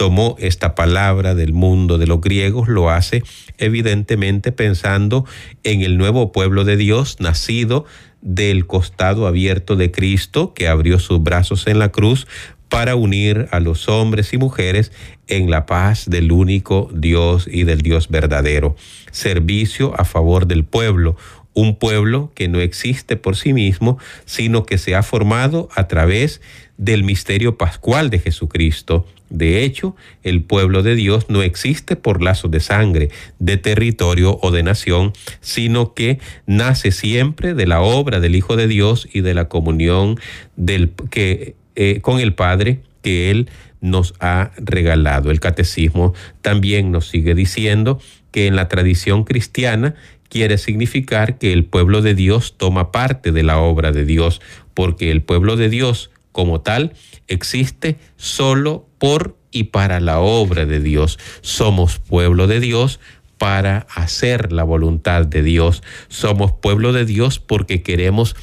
tomó 0.00 0.36
esta 0.38 0.74
palabra 0.74 1.34
del 1.34 1.52
mundo 1.52 1.98
de 1.98 2.06
los 2.06 2.22
griegos, 2.22 2.68
lo 2.68 2.88
hace 2.88 3.22
evidentemente 3.58 4.50
pensando 4.50 5.26
en 5.62 5.82
el 5.82 5.98
nuevo 5.98 6.32
pueblo 6.32 6.64
de 6.64 6.78
Dios 6.78 7.18
nacido 7.20 7.84
del 8.22 8.66
costado 8.66 9.26
abierto 9.26 9.76
de 9.76 9.90
Cristo, 9.90 10.52
que 10.54 10.68
abrió 10.68 10.98
sus 10.98 11.22
brazos 11.22 11.66
en 11.66 11.78
la 11.78 11.90
cruz 11.90 12.26
para 12.68 12.94
unir 12.94 13.48
a 13.50 13.60
los 13.60 13.88
hombres 13.88 14.32
y 14.32 14.38
mujeres 14.38 14.92
en 15.26 15.50
la 15.50 15.66
paz 15.66 16.08
del 16.08 16.32
único 16.32 16.88
Dios 16.94 17.48
y 17.50 17.64
del 17.64 17.82
Dios 17.82 18.08
verdadero. 18.08 18.76
Servicio 19.10 19.92
a 20.00 20.04
favor 20.04 20.46
del 20.46 20.64
pueblo, 20.64 21.16
un 21.54 21.76
pueblo 21.76 22.30
que 22.34 22.48
no 22.48 22.60
existe 22.60 23.16
por 23.16 23.36
sí 23.36 23.52
mismo, 23.52 23.98
sino 24.24 24.64
que 24.64 24.78
se 24.78 24.94
ha 24.94 25.02
formado 25.02 25.68
a 25.74 25.88
través 25.88 26.40
del 26.76 27.04
misterio 27.04 27.58
pascual 27.58 28.08
de 28.08 28.20
Jesucristo. 28.20 29.06
De 29.28 29.62
hecho, 29.64 29.94
el 30.22 30.42
pueblo 30.42 30.82
de 30.82 30.94
Dios 30.94 31.26
no 31.28 31.42
existe 31.42 31.94
por 31.94 32.22
lazos 32.22 32.50
de 32.50 32.60
sangre, 32.60 33.10
de 33.38 33.56
territorio 33.58 34.38
o 34.42 34.50
de 34.50 34.62
nación, 34.62 35.12
sino 35.40 35.94
que 35.94 36.18
nace 36.46 36.90
siempre 36.90 37.54
de 37.54 37.66
la 37.66 37.80
obra 37.80 38.18
del 38.20 38.34
Hijo 38.34 38.56
de 38.56 38.66
Dios 38.66 39.08
y 39.12 39.20
de 39.20 39.34
la 39.34 39.48
comunión 39.48 40.18
del, 40.56 40.92
que, 41.10 41.54
eh, 41.76 42.00
con 42.00 42.18
el 42.18 42.34
Padre 42.34 42.80
que 43.02 43.30
Él 43.30 43.48
nos 43.80 44.14
ha 44.20 44.50
regalado. 44.56 45.30
El 45.30 45.40
catecismo 45.40 46.14
también 46.42 46.90
nos 46.90 47.08
sigue 47.08 47.34
diciendo 47.34 48.00
que 48.30 48.46
en 48.46 48.56
la 48.56 48.68
tradición 48.68 49.24
cristiana 49.24 49.94
quiere 50.30 50.56
significar 50.56 51.36
que 51.36 51.52
el 51.52 51.66
pueblo 51.66 52.00
de 52.00 52.14
Dios 52.14 52.54
toma 52.56 52.92
parte 52.92 53.32
de 53.32 53.42
la 53.42 53.58
obra 53.58 53.92
de 53.92 54.06
Dios, 54.06 54.40
porque 54.72 55.10
el 55.10 55.20
pueblo 55.20 55.56
de 55.56 55.68
Dios 55.68 56.10
como 56.32 56.62
tal 56.62 56.94
existe 57.26 57.98
solo 58.16 58.86
por 58.98 59.36
y 59.50 59.64
para 59.64 60.00
la 60.00 60.20
obra 60.20 60.64
de 60.64 60.80
Dios. 60.80 61.18
Somos 61.42 61.98
pueblo 61.98 62.46
de 62.46 62.60
Dios 62.60 63.00
para 63.36 63.86
hacer 63.94 64.52
la 64.52 64.62
voluntad 64.62 65.26
de 65.26 65.42
Dios. 65.42 65.82
Somos 66.08 66.52
pueblo 66.52 66.92
de 66.92 67.04
Dios 67.04 67.40
porque 67.40 67.82
queremos 67.82 68.36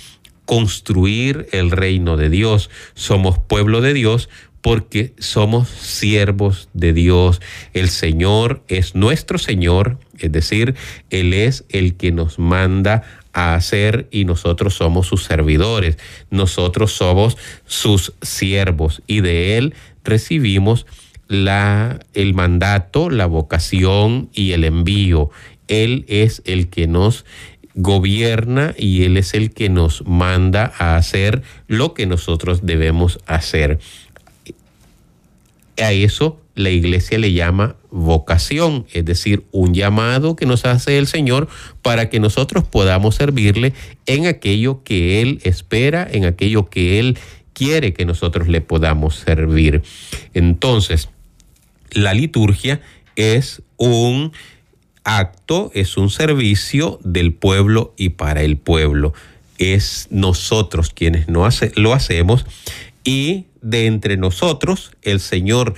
construir 0.45 1.47
el 1.51 1.71
reino 1.71 2.17
de 2.17 2.29
Dios. 2.29 2.69
Somos 2.95 3.37
pueblo 3.37 3.81
de 3.81 3.93
Dios 3.93 4.29
porque 4.67 5.13
somos 5.17 5.69
siervos 5.69 6.67
de 6.73 6.91
Dios. 6.91 7.39
El 7.71 7.87
Señor 7.87 8.65
es 8.67 8.95
nuestro 8.95 9.37
Señor, 9.37 9.97
es 10.19 10.29
decir, 10.29 10.75
Él 11.09 11.33
es 11.33 11.63
el 11.69 11.95
que 11.95 12.11
nos 12.11 12.37
manda 12.37 13.03
a 13.31 13.55
hacer 13.55 14.09
y 14.11 14.25
nosotros 14.25 14.73
somos 14.73 15.07
sus 15.07 15.23
servidores, 15.23 15.97
nosotros 16.31 16.91
somos 16.91 17.37
sus 17.65 18.11
siervos 18.21 19.01
y 19.07 19.21
de 19.21 19.57
Él 19.57 19.73
recibimos 20.03 20.85
la, 21.29 22.01
el 22.13 22.33
mandato, 22.33 23.09
la 23.09 23.25
vocación 23.25 24.29
y 24.33 24.51
el 24.51 24.65
envío. 24.65 25.29
Él 25.69 26.03
es 26.09 26.41
el 26.43 26.67
que 26.67 26.87
nos 26.87 27.23
gobierna 27.77 28.73
y 28.77 29.03
Él 29.03 29.15
es 29.15 29.33
el 29.33 29.53
que 29.53 29.69
nos 29.69 30.05
manda 30.05 30.73
a 30.77 30.97
hacer 30.97 31.43
lo 31.67 31.93
que 31.93 32.05
nosotros 32.05 32.65
debemos 32.65 33.19
hacer. 33.27 33.79
A 35.79 35.91
eso 35.91 36.41
la 36.55 36.71
iglesia 36.71 37.19
le 37.19 37.33
llama 37.33 37.75
vocación, 37.91 38.87
es 38.91 39.05
decir, 39.05 39.43
un 39.51 39.75
llamado 39.75 40.35
que 40.35 40.47
nos 40.47 40.65
hace 40.65 40.97
el 40.97 41.05
Señor 41.05 41.47
para 41.83 42.09
que 42.09 42.19
nosotros 42.19 42.63
podamos 42.63 43.15
servirle 43.15 43.73
en 44.07 44.25
aquello 44.25 44.83
que 44.83 45.21
Él 45.21 45.39
espera, 45.43 46.07
en 46.09 46.25
aquello 46.25 46.69
que 46.69 46.99
Él 46.99 47.17
quiere 47.53 47.93
que 47.93 48.05
nosotros 48.05 48.47
le 48.47 48.61
podamos 48.61 49.15
servir. 49.15 49.83
Entonces, 50.33 51.09
la 51.91 52.13
liturgia 52.13 52.81
es 53.15 53.61
un 53.77 54.31
acto, 55.03 55.71
es 55.73 55.95
un 55.95 56.09
servicio 56.09 56.99
del 57.03 57.33
pueblo 57.33 57.93
y 57.97 58.09
para 58.09 58.41
el 58.41 58.57
pueblo. 58.57 59.13
Es 59.57 60.07
nosotros 60.11 60.91
quienes 60.93 61.27
no 61.29 61.47
lo 61.75 61.93
hacemos 61.93 62.45
y 63.07 63.47
de 63.61 63.85
entre 63.85 64.17
nosotros 64.17 64.91
el 65.01 65.21
Señor 65.21 65.75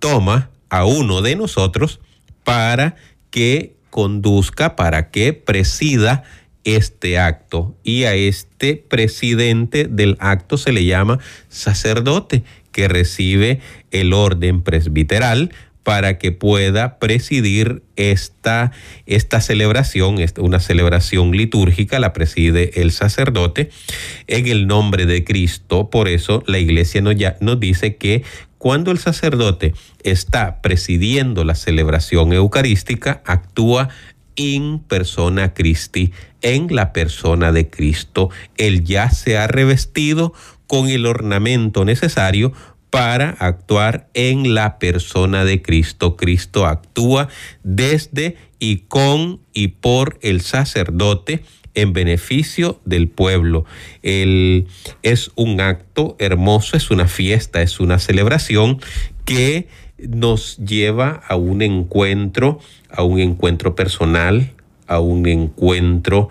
toma 0.00 0.50
a 0.68 0.84
uno 0.84 1.22
de 1.22 1.36
nosotros 1.36 2.00
para 2.42 2.96
que 3.30 3.76
conduzca, 3.90 4.74
para 4.74 5.12
que 5.12 5.32
presida 5.32 6.24
este 6.64 7.20
acto. 7.20 7.76
Y 7.84 8.02
a 8.02 8.14
este 8.14 8.74
presidente 8.74 9.84
del 9.84 10.16
acto 10.18 10.58
se 10.58 10.72
le 10.72 10.84
llama 10.84 11.20
sacerdote, 11.48 12.42
que 12.72 12.88
recibe 12.88 13.60
el 13.92 14.12
orden 14.12 14.62
presbiteral 14.62 15.52
para 15.82 16.18
que 16.18 16.32
pueda 16.32 16.98
presidir 16.98 17.82
esta, 17.96 18.72
esta 19.06 19.40
celebración, 19.40 20.16
una 20.38 20.60
celebración 20.60 21.32
litúrgica, 21.32 21.98
la 21.98 22.12
preside 22.12 22.80
el 22.80 22.92
sacerdote 22.92 23.70
en 24.26 24.46
el 24.46 24.66
nombre 24.66 25.06
de 25.06 25.24
Cristo. 25.24 25.90
Por 25.90 26.08
eso 26.08 26.42
la 26.46 26.58
iglesia 26.58 27.00
nos, 27.00 27.16
ya, 27.16 27.36
nos 27.40 27.58
dice 27.58 27.96
que 27.96 28.22
cuando 28.58 28.92
el 28.92 28.98
sacerdote 28.98 29.74
está 30.04 30.62
presidiendo 30.62 31.42
la 31.42 31.56
celebración 31.56 32.32
eucarística, 32.32 33.20
actúa 33.26 33.88
en 34.36 34.78
persona 34.78 35.52
Christi, 35.52 36.12
en 36.42 36.74
la 36.74 36.92
persona 36.92 37.52
de 37.52 37.68
Cristo. 37.68 38.30
Él 38.56 38.84
ya 38.84 39.10
se 39.10 39.36
ha 39.36 39.46
revestido 39.46 40.32
con 40.66 40.88
el 40.88 41.06
ornamento 41.06 41.84
necesario 41.84 42.52
para 42.92 43.30
actuar 43.38 44.10
en 44.12 44.54
la 44.54 44.78
persona 44.78 45.46
de 45.46 45.62
Cristo. 45.62 46.14
Cristo 46.14 46.66
actúa 46.66 47.28
desde 47.62 48.36
y 48.58 48.80
con 48.80 49.40
y 49.54 49.68
por 49.68 50.18
el 50.20 50.42
sacerdote 50.42 51.42
en 51.74 51.94
beneficio 51.94 52.82
del 52.84 53.08
pueblo. 53.08 53.64
El, 54.02 54.66
es 55.02 55.30
un 55.36 55.62
acto 55.62 56.16
hermoso, 56.18 56.76
es 56.76 56.90
una 56.90 57.08
fiesta, 57.08 57.62
es 57.62 57.80
una 57.80 57.98
celebración 57.98 58.78
que 59.24 59.68
nos 59.96 60.58
lleva 60.58 61.22
a 61.26 61.36
un 61.36 61.62
encuentro, 61.62 62.60
a 62.90 63.04
un 63.04 63.20
encuentro 63.20 63.74
personal, 63.74 64.52
a 64.86 65.00
un 65.00 65.26
encuentro 65.26 66.28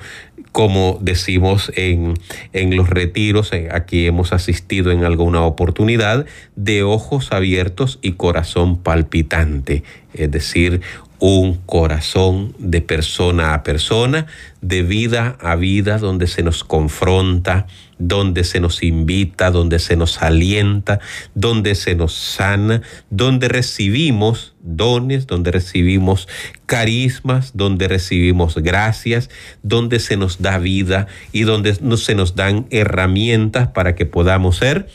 como 0.51 0.97
decimos 1.01 1.71
en, 1.75 2.15
en, 2.53 2.75
los 2.75 2.89
retiros, 2.89 3.51
aquí 3.71 4.05
hemos 4.05 4.33
asistido 4.33 4.91
en 4.91 5.05
alguna 5.05 5.41
oportunidad, 5.41 6.25
de 6.55 6.83
ojos 6.83 7.31
abiertos 7.31 7.99
y 8.01 8.13
corazón 8.13 8.77
palpitante, 8.77 9.83
es 10.13 10.29
decir, 10.29 10.81
un 11.21 11.53
corazón 11.67 12.55
de 12.57 12.81
persona 12.81 13.53
a 13.53 13.61
persona, 13.61 14.25
de 14.61 14.81
vida 14.81 15.37
a 15.39 15.55
vida, 15.55 15.99
donde 15.99 16.25
se 16.25 16.41
nos 16.41 16.63
confronta, 16.63 17.67
donde 17.99 18.43
se 18.43 18.59
nos 18.59 18.81
invita, 18.81 19.51
donde 19.51 19.77
se 19.77 19.95
nos 19.95 20.23
alienta, 20.23 20.99
donde 21.35 21.75
se 21.75 21.93
nos 21.93 22.15
sana, 22.15 22.81
donde 23.11 23.49
recibimos 23.49 24.55
dones, 24.63 25.27
donde 25.27 25.51
recibimos 25.51 26.27
carismas, 26.65 27.51
donde 27.53 27.87
recibimos 27.87 28.55
gracias, 28.55 29.29
donde 29.61 29.99
se 29.99 30.17
nos 30.17 30.41
da 30.41 30.57
vida 30.57 31.05
y 31.31 31.43
donde 31.43 31.75
se 31.97 32.15
nos 32.15 32.35
dan 32.35 32.65
herramientas 32.71 33.67
para 33.67 33.93
que 33.93 34.07
podamos 34.07 34.57
ser 34.57 34.87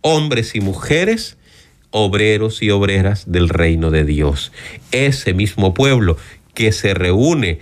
hombres 0.00 0.54
y 0.54 0.60
mujeres 0.62 1.36
obreros 1.90 2.62
y 2.62 2.70
obreras 2.70 3.30
del 3.30 3.48
reino 3.48 3.90
de 3.90 4.04
Dios. 4.04 4.52
Ese 4.92 5.34
mismo 5.34 5.74
pueblo 5.74 6.16
que 6.54 6.72
se 6.72 6.94
reúne 6.94 7.60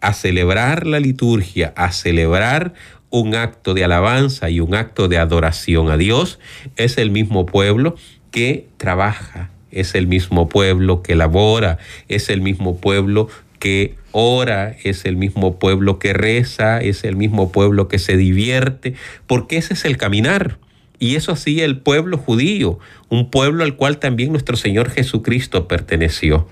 a 0.00 0.12
celebrar 0.12 0.86
la 0.86 1.00
liturgia, 1.00 1.72
a 1.76 1.92
celebrar 1.92 2.74
un 3.10 3.34
acto 3.34 3.74
de 3.74 3.84
alabanza 3.84 4.50
y 4.50 4.60
un 4.60 4.74
acto 4.74 5.08
de 5.08 5.18
adoración 5.18 5.90
a 5.90 5.96
Dios, 5.96 6.38
es 6.76 6.98
el 6.98 7.10
mismo 7.10 7.46
pueblo 7.46 7.96
que 8.30 8.68
trabaja, 8.76 9.50
es 9.70 9.94
el 9.94 10.06
mismo 10.06 10.48
pueblo 10.48 11.02
que 11.02 11.16
labora, 11.16 11.78
es 12.08 12.28
el 12.28 12.40
mismo 12.40 12.78
pueblo 12.78 13.28
que 13.58 13.96
ora, 14.12 14.76
es 14.84 15.04
el 15.04 15.16
mismo 15.16 15.58
pueblo 15.58 15.98
que 15.98 16.12
reza, 16.12 16.80
es 16.80 17.04
el 17.04 17.16
mismo 17.16 17.50
pueblo 17.50 17.88
que 17.88 17.98
se 17.98 18.16
divierte, 18.16 18.94
porque 19.26 19.56
ese 19.56 19.74
es 19.74 19.84
el 19.84 19.96
caminar. 19.96 20.58
Y 20.98 21.14
eso 21.14 21.32
hacía 21.32 21.64
el 21.64 21.78
pueblo 21.78 22.18
judío, 22.18 22.78
un 23.08 23.30
pueblo 23.30 23.64
al 23.64 23.76
cual 23.76 23.98
también 23.98 24.32
nuestro 24.32 24.56
Señor 24.56 24.90
Jesucristo 24.90 25.68
perteneció. 25.68 26.48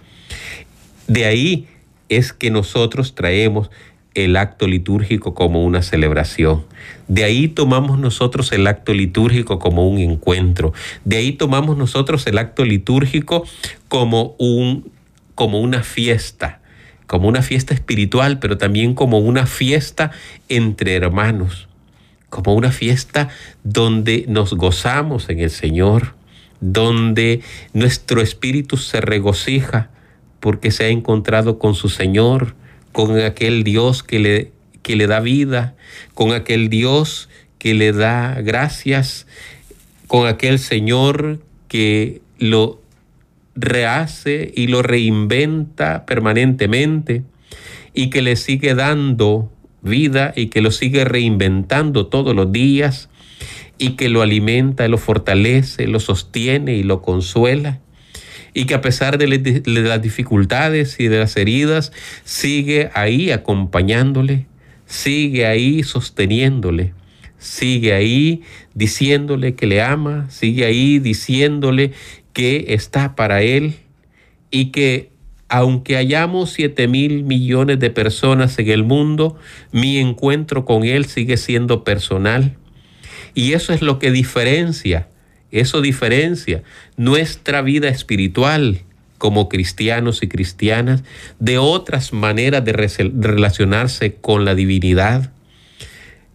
De 1.09 1.25
ahí 1.25 1.67
es 2.09 2.33
que 2.33 2.51
nosotros 2.51 3.15
traemos 3.15 3.71
el 4.15 4.37
acto 4.37 4.67
litúrgico 4.67 5.35
como 5.35 5.65
una 5.65 5.83
celebración. 5.83 6.65
De 7.07 7.25
ahí 7.25 7.49
tomamos 7.49 7.99
nosotros 7.99 8.51
el 8.53 8.67
acto 8.67 8.95
litúrgico 8.95 9.59
como 9.59 9.89
un 9.89 9.99
encuentro. 9.99 10.73
De 11.05 11.17
ahí 11.17 11.33
tomamos 11.33 11.77
nosotros 11.77 12.27
el 12.27 12.39
acto 12.39 12.65
litúrgico 12.65 13.45
como, 13.89 14.35
un, 14.39 14.91
como 15.35 15.61
una 15.61 15.83
fiesta, 15.83 16.61
como 17.07 17.29
una 17.29 17.43
fiesta 17.43 17.75
espiritual, 17.75 18.39
pero 18.39 18.57
también 18.57 18.95
como 18.95 19.19
una 19.19 19.47
fiesta 19.47 20.13
entre 20.49 20.95
hermanos 20.95 21.66
como 22.31 22.55
una 22.55 22.73
fiesta 22.73 23.29
donde 23.65 24.25
nos 24.29 24.55
gozamos 24.55 25.29
en 25.29 25.41
el 25.41 25.51
Señor, 25.51 26.15
donde 26.61 27.41
nuestro 27.73 28.21
espíritu 28.21 28.77
se 28.77 29.01
regocija 29.01 29.91
porque 30.41 30.71
se 30.71 30.85
ha 30.85 30.89
encontrado 30.89 31.59
con 31.59 31.75
su 31.75 31.89
Señor, 31.89 32.55
con 32.93 33.19
aquel 33.19 33.65
Dios 33.65 34.03
que 34.03 34.19
le, 34.19 34.53
que 34.83 34.97
le 34.97 35.07
da 35.07 35.21
vida, 35.21 35.75
con 36.15 36.33
aquel 36.33 36.69
Dios 36.69 37.29
que 37.59 37.75
le 37.75 37.93
da 37.93 38.41
gracias, 38.43 39.27
con 40.07 40.27
aquel 40.27 40.59
Señor 40.59 41.41
que 41.69 42.21
lo 42.39 42.81
rehace 43.55 44.53
y 44.55 44.67
lo 44.69 44.83
reinventa 44.83 46.07
permanentemente 46.07 47.23
y 47.95 48.11
que 48.11 48.23
le 48.23 48.37
sigue 48.37 48.75
dando 48.75 49.51
vida 49.87 50.33
y 50.37 50.47
que 50.47 50.61
lo 50.61 50.71
sigue 50.71 51.05
reinventando 51.05 52.07
todos 52.07 52.35
los 52.35 52.53
días 52.53 53.09
y 53.79 53.91
que 53.91 54.09
lo 54.09 54.23
alimenta, 54.23 54.89
lo 54.89 54.99
fortalece, 54.99 55.87
lo 55.87 56.01
sostiene 56.01 56.75
y 56.75 56.83
lo 56.83 57.03
consuela. 57.03 57.81
Y 58.55 58.65
que 58.65 58.75
a 58.75 58.81
pesar 58.81 59.19
de, 59.19 59.27
las 59.67 60.03
dificultades 60.03 60.99
y 60.99 61.09
de 61.09 61.19
las 61.19 61.37
heridas, 61.37 61.93
sigue 62.25 62.91
ahí 62.95 63.31
acompañándole, 63.31 64.47
sigue 64.87 65.47
ahí 65.47 65.83
sosteniéndole, 65.83 66.95
sigue 67.37 67.93
ahí 67.93 68.43
diciéndole 68.75 69.55
que 69.55 69.67
le 69.67 69.83
ama, 69.83 70.27
sigue 70.31 70.65
ahí 70.65 70.99
diciéndole 70.99 71.93
que 72.33 72.67
está 72.69 73.15
para 73.15 73.43
él 73.43 73.75
y 74.51 74.67
que 74.67 75.11
aunque 75.49 75.97
hayamos 75.97 76.51
7 76.51 76.89
mil 76.89 77.23
millones 77.25 77.79
de 77.79 77.91
personas 77.91 78.59
en 78.59 78.71
el 78.71 78.85
mundo, 78.85 79.37
mi 79.73 79.99
encuentro 79.99 80.65
con 80.65 80.85
Él 80.85 81.05
sigue 81.07 81.37
siendo 81.37 81.85
personal. 81.85 82.57
Y 83.35 83.53
eso 83.53 83.73
es 83.73 83.83
lo 83.83 83.99
que 83.99 84.11
diferencia, 84.11 85.09
eso 85.51 85.81
diferencia 85.81 86.63
nuestra 86.97 87.63
vida 87.63 87.89
espiritual 87.89 88.81
como 89.19 89.49
cristianos 89.49 90.23
y 90.23 90.29
cristianas 90.29 91.05
de 91.39 91.59
otras 91.59 92.13
maneras 92.13 92.65
de 92.65 92.73
relacionarse 92.73 94.15
con 94.15 94.45
la 94.45 94.55
divinidad. 94.55 95.33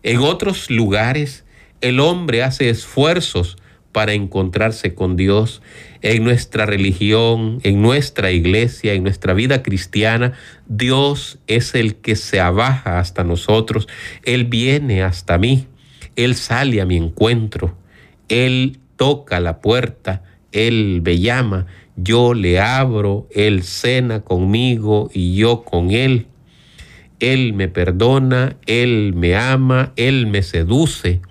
En 0.04 0.19
otros 0.19 0.71
lugares, 0.71 1.43
el 1.82 2.00
hombre 2.00 2.43
hace 2.43 2.69
esfuerzos 2.69 3.58
para 3.91 4.13
encontrarse 4.13 4.93
con 4.93 5.15
Dios 5.15 5.62
en 6.01 6.23
nuestra 6.23 6.65
religión, 6.65 7.60
en 7.63 7.82
nuestra 7.82 8.32
iglesia, 8.32 8.93
en 8.93 9.04
nuestra 9.04 9.34
vida 9.34 9.63
cristiana. 9.63 10.34
Dios 10.67 11.39
es 11.47 11.75
el 11.75 11.95
que 11.95 12.15
se 12.15 12.39
abaja 12.39 12.99
hasta 12.99 13.23
nosotros. 13.23 13.88
Él 14.23 14.45
viene 14.45 15.04
hasta 15.04 15.38
mí. 15.38 15.67
Él 16.15 16.36
sale 16.36 16.82
a 16.82 16.86
mi 16.86 16.97
encuentro. 16.97 17.75
Él 18.30 18.80
toca 18.95 19.39
la 19.39 19.60
puerta. 19.60 20.23
Él 20.51 21.01
me 21.04 21.19
llama. 21.19 21.67
Yo 21.95 22.34
le 22.34 22.60
abro. 22.60 23.27
Él 23.32 23.63
cena 23.63 24.21
conmigo 24.21 25.10
y 25.13 25.36
yo 25.36 25.63
con 25.63 25.91
Él. 25.91 26.27
Él 27.19 27.54
me 27.54 27.67
perdona. 27.67 28.58
Él 28.65 29.13
me 29.15 29.36
ama. 29.36 29.93
Él 29.97 30.27
me 30.27 30.41
seduce. 30.41 31.21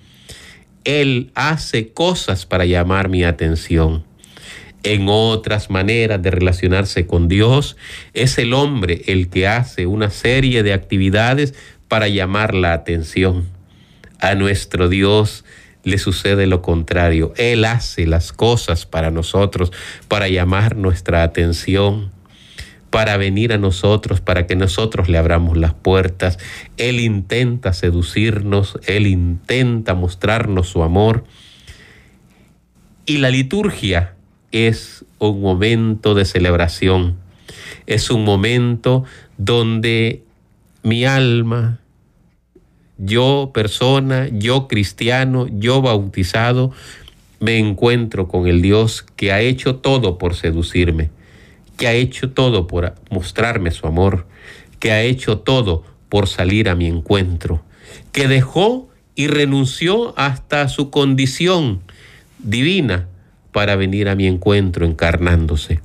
Él 0.91 1.31
hace 1.37 1.93
cosas 1.93 2.47
para 2.47 2.65
llamar 2.65 3.09
mi 3.09 3.23
atención. 3.23 4.05
en 4.83 5.07
otras 5.11 5.69
maneras 5.69 6.23
de 6.23 6.31
relacionarse 6.31 7.07
con 7.07 7.29
Dios. 7.29 7.77
Es 8.15 8.39
el 8.39 8.55
hombre 8.55 9.03
el 9.09 9.29
que 9.29 9.47
hace 9.47 9.87
una 9.87 10.09
serie 10.09 10.63
de 10.63 10.73
actividades 10.73 11.55
para 11.87 12.09
llamar 12.09 12.55
la 12.55 12.73
atención. 12.73 13.51
A 14.21 14.35
nuestro 14.35 14.89
Dios 14.89 15.45
le 15.85 15.99
sucede 15.99 16.47
lo 16.47 16.63
contrario. 16.63 17.35
Él 17.37 17.67
hace 17.67 18.07
las 18.07 18.33
cosas 18.33 18.87
para 18.87 19.11
nosotros, 19.11 19.71
para 20.09 20.29
llamar 20.29 20.77
nuestra 20.77 21.23
atención, 21.23 22.11
para 22.91 23.17
venir 23.17 23.53
a 23.53 23.59
nosotros, 23.59 24.21
para 24.21 24.47
que 24.47 24.57
nosotros 24.57 25.09
le 25.09 25.17
abramos 25.17 25.57
las 25.57 25.75
puertas. 25.75 26.39
Él 26.77 27.01
intenta 27.01 27.73
seducirnos, 27.73 28.79
Él 28.87 29.07
intenta 29.07 29.95
mostrarnos 29.95 30.69
su 30.69 30.83
amor. 30.83 31.25
Y 33.07 33.19
la 33.19 33.31
liturgia 33.31 34.15
es 34.53 35.05
un 35.19 35.41
momento 35.41 36.15
de 36.15 36.25
celebración, 36.25 37.17
es 37.87 38.11
un 38.11 38.25
momento 38.25 39.05
donde 39.39 40.23
mi 40.83 41.05
alma, 41.05 41.81
yo 42.99 43.51
persona, 43.55 44.29
yo 44.33 44.69
cristiano, 44.69 45.47
yo 45.51 45.81
bautizado, 45.83 46.73
me 47.39 47.59
encuentro 47.59 48.29
con 48.29 48.47
el 48.47 48.61
Dios 48.61 49.07
que 49.17 49.33
ha 49.33 49.41
hecho 49.41 49.77
todo 49.77 50.19
por 50.19 50.35
seducirme, 50.35 51.11
que 51.81 51.89
ha 51.89 51.95
hecho 51.95 52.29
todo 52.33 52.67
por 52.67 52.95
mostrarme 53.09 53.71
su 53.71 53.87
amor, 53.87 54.27
que 54.81 54.93
ha 54.93 55.01
hecho 55.01 55.39
todo 55.39 55.83
por 56.11 56.29
salir 56.29 56.69
a 56.69 56.75
mi 56.75 56.87
encuentro, 56.87 57.65
que 58.13 58.29
dejó 58.29 58.91
y 59.15 59.29
renunció 59.29 60.13
hasta 60.19 60.69
su 60.69 60.91
condición 60.91 61.81
divina 62.39 63.09
para 63.51 63.77
venir 63.77 64.11
a 64.11 64.15
mi 64.15 64.27
encuentro 64.27 64.85
encarnándose. 64.85 65.81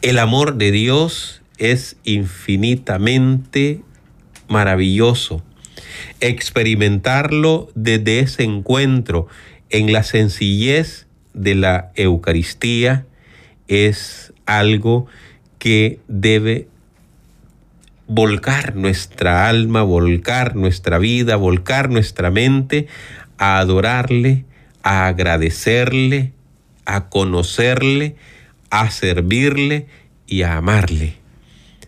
El 0.00 0.16
amor 0.16 0.54
de 0.54 0.70
Dios 0.70 1.42
es 1.58 1.96
infinitamente 2.04 3.80
maravilloso. 4.46 5.42
Experimentarlo 6.20 7.68
desde 7.74 8.20
ese 8.20 8.44
encuentro 8.44 9.26
en 9.70 9.92
la 9.92 10.04
sencillez 10.04 11.08
de 11.34 11.56
la 11.56 11.90
Eucaristía 11.96 13.06
es 13.66 14.25
algo 14.46 15.06
que 15.58 16.00
debe 16.08 16.68
volcar 18.06 18.76
nuestra 18.76 19.48
alma, 19.48 19.82
volcar 19.82 20.54
nuestra 20.54 20.98
vida, 20.98 21.36
volcar 21.36 21.90
nuestra 21.90 22.30
mente 22.30 22.86
a 23.38 23.58
adorarle, 23.58 24.44
a 24.82 25.08
agradecerle, 25.08 26.32
a 26.84 27.08
conocerle, 27.08 28.16
a 28.70 28.90
servirle 28.90 29.86
y 30.26 30.42
a 30.42 30.56
amarle. 30.56 31.16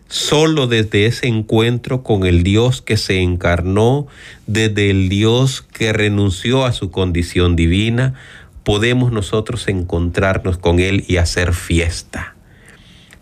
Solo 0.07 0.67
desde 0.67 1.05
ese 1.05 1.27
encuentro 1.27 2.01
con 2.03 2.25
el 2.25 2.43
Dios 2.43 2.81
que 2.81 2.97
se 2.97 3.21
encarnó, 3.21 4.07
desde 4.47 4.89
el 4.89 5.07
Dios 5.07 5.61
que 5.61 5.93
renunció 5.93 6.65
a 6.65 6.73
su 6.73 6.89
condición 6.89 7.55
divina, 7.55 8.15
podemos 8.63 9.11
nosotros 9.11 9.67
encontrarnos 9.67 10.57
con 10.57 10.79
Él 10.79 11.05
y 11.07 11.17
hacer 11.17 11.53
fiesta. 11.53 12.35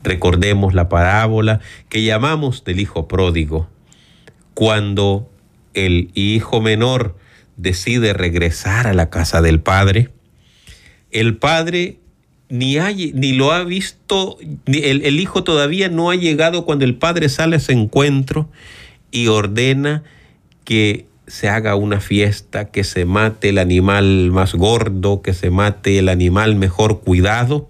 Recordemos 0.04 0.74
la 0.74 0.90
parábola 0.90 1.60
que 1.90 2.04
llamamos 2.04 2.64
del 2.64 2.80
Hijo 2.80 3.08
Pródigo. 3.08 3.68
Cuando 4.54 5.30
el 5.74 6.10
hijo 6.14 6.62
menor 6.62 7.16
decide 7.58 8.14
regresar 8.14 8.88
a 8.88 8.94
la 8.94 9.10
casa 9.10 9.42
del 9.42 9.60
padre, 9.60 10.10
el 11.12 11.38
padre 11.38 12.00
ni, 12.50 12.78
hay, 12.78 13.12
ni 13.14 13.34
lo 13.34 13.52
ha 13.52 13.64
visto, 13.64 14.38
ni 14.66 14.80
el, 14.80 15.04
el 15.06 15.20
hijo 15.20 15.44
todavía 15.44 15.90
no 15.90 16.10
ha 16.10 16.16
llegado 16.16 16.66
cuando 16.66 16.86
el 16.86 16.96
padre 16.96 17.30
sale 17.30 17.56
a 17.56 17.58
ese 17.58 17.74
encuentro 17.74 18.50
y 19.12 19.28
ordena 19.28 20.04
que 20.64 21.08
se 21.28 21.50
haga 21.50 21.76
una 21.76 22.00
fiesta, 22.00 22.72
que 22.72 22.84
se 22.84 23.06
mate 23.06 23.50
el 23.50 23.58
animal 23.58 24.32
más 24.32 24.56
gordo, 24.56 25.22
que 25.22 25.34
se 25.34 25.50
mate 25.50 26.00
el 26.00 26.10
animal 26.10 26.56
mejor 26.56 27.02
cuidado, 27.02 27.70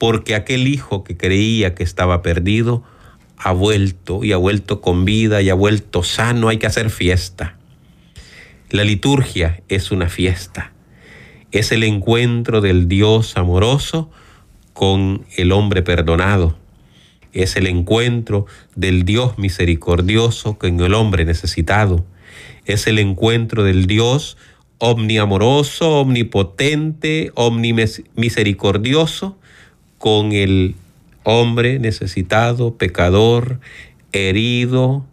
porque 0.00 0.34
aquel 0.34 0.66
hijo 0.66 1.04
que 1.04 1.16
creía 1.18 1.74
que 1.74 1.82
estaba 1.82 2.22
perdido 2.22 2.82
ha 3.36 3.52
vuelto 3.52 4.24
y 4.24 4.32
ha 4.32 4.38
vuelto 4.38 4.80
con 4.80 5.04
vida 5.04 5.42
y 5.42 5.50
ha 5.50 5.54
vuelto 5.54 6.02
sano, 6.02 6.48
hay 6.48 6.56
que 6.56 6.66
hacer 6.66 6.88
fiesta. 6.88 7.58
La 8.70 8.82
liturgia 8.82 9.62
es 9.68 9.90
una 9.90 10.08
fiesta, 10.08 10.72
es 11.52 11.70
el 11.70 11.82
encuentro 11.82 12.62
del 12.62 12.88
Dios 12.88 13.36
amoroso 13.36 14.10
con 14.72 15.26
el 15.36 15.52
hombre 15.52 15.82
perdonado, 15.82 16.56
es 17.34 17.56
el 17.56 17.66
encuentro 17.66 18.46
del 18.76 19.04
Dios 19.04 19.36
misericordioso 19.36 20.56
con 20.56 20.80
el 20.80 20.94
hombre 20.94 21.26
necesitado, 21.26 22.06
es 22.64 22.86
el 22.86 22.98
encuentro 22.98 23.64
del 23.64 23.86
Dios 23.86 24.38
omniamoroso, 24.78 26.00
omnipotente, 26.00 27.32
omnimisericordioso 27.34 29.36
con 30.00 30.32
el 30.32 30.76
hombre 31.24 31.78
necesitado, 31.78 32.78
pecador, 32.78 33.60
herido, 34.12 35.04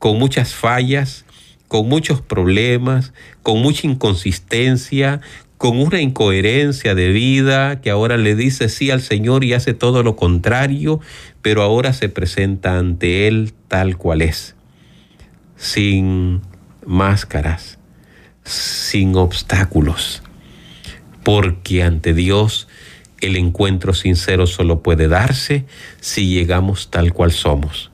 con 0.00 0.18
muchas 0.18 0.54
fallas, 0.54 1.24
con 1.68 1.88
muchos 1.88 2.20
problemas, 2.20 3.12
con 3.44 3.62
mucha 3.62 3.86
inconsistencia, 3.86 5.20
con 5.56 5.78
una 5.78 6.00
incoherencia 6.00 6.96
de 6.96 7.10
vida, 7.10 7.80
que 7.80 7.90
ahora 7.90 8.16
le 8.16 8.34
dice 8.34 8.68
sí 8.68 8.90
al 8.90 9.02
Señor 9.02 9.44
y 9.44 9.52
hace 9.52 9.72
todo 9.72 10.02
lo 10.02 10.16
contrario, 10.16 10.98
pero 11.40 11.62
ahora 11.62 11.92
se 11.92 12.08
presenta 12.08 12.80
ante 12.80 13.28
Él 13.28 13.52
tal 13.68 13.96
cual 13.96 14.22
es, 14.22 14.56
sin 15.54 16.40
máscaras, 16.84 17.78
sin 18.42 19.14
obstáculos, 19.14 20.24
porque 21.22 21.84
ante 21.84 22.14
Dios 22.14 22.66
el 23.22 23.36
encuentro 23.36 23.94
sincero 23.94 24.46
solo 24.46 24.82
puede 24.82 25.08
darse 25.08 25.64
si 26.00 26.28
llegamos 26.28 26.90
tal 26.90 27.12
cual 27.12 27.32
somos. 27.32 27.90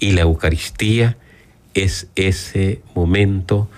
Y 0.00 0.12
la 0.12 0.22
Eucaristía 0.22 1.16
es 1.74 2.08
ese 2.16 2.80
momento 2.94 3.68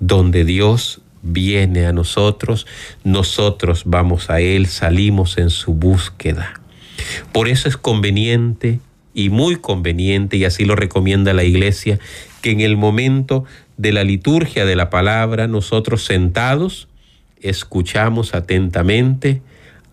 donde 0.00 0.44
Dios 0.44 1.00
viene 1.22 1.86
a 1.86 1.92
nosotros, 1.92 2.66
nosotros 3.04 3.84
vamos 3.86 4.28
a 4.28 4.40
Él, 4.40 4.66
salimos 4.66 5.38
en 5.38 5.50
su 5.50 5.74
búsqueda. 5.74 6.60
Por 7.32 7.48
eso 7.48 7.68
es 7.68 7.76
conveniente 7.76 8.80
y 9.14 9.30
muy 9.30 9.56
conveniente, 9.56 10.36
y 10.36 10.44
así 10.44 10.64
lo 10.64 10.76
recomienda 10.76 11.32
la 11.34 11.44
iglesia, 11.44 11.98
que 12.42 12.50
en 12.50 12.60
el 12.60 12.76
momento 12.76 13.44
de 13.76 13.92
la 13.92 14.04
liturgia 14.04 14.64
de 14.66 14.76
la 14.76 14.90
palabra, 14.90 15.46
nosotros 15.46 16.04
sentados, 16.04 16.88
escuchamos 17.40 18.34
atentamente 18.34 19.40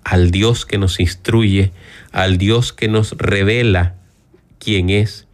al 0.03 0.31
Dios 0.31 0.65
que 0.65 0.77
nos 0.77 0.99
instruye, 0.99 1.71
al 2.11 2.37
Dios 2.37 2.73
que 2.73 2.87
nos 2.87 3.11
revela 3.17 3.95
quién 4.59 4.89
es 4.89 5.27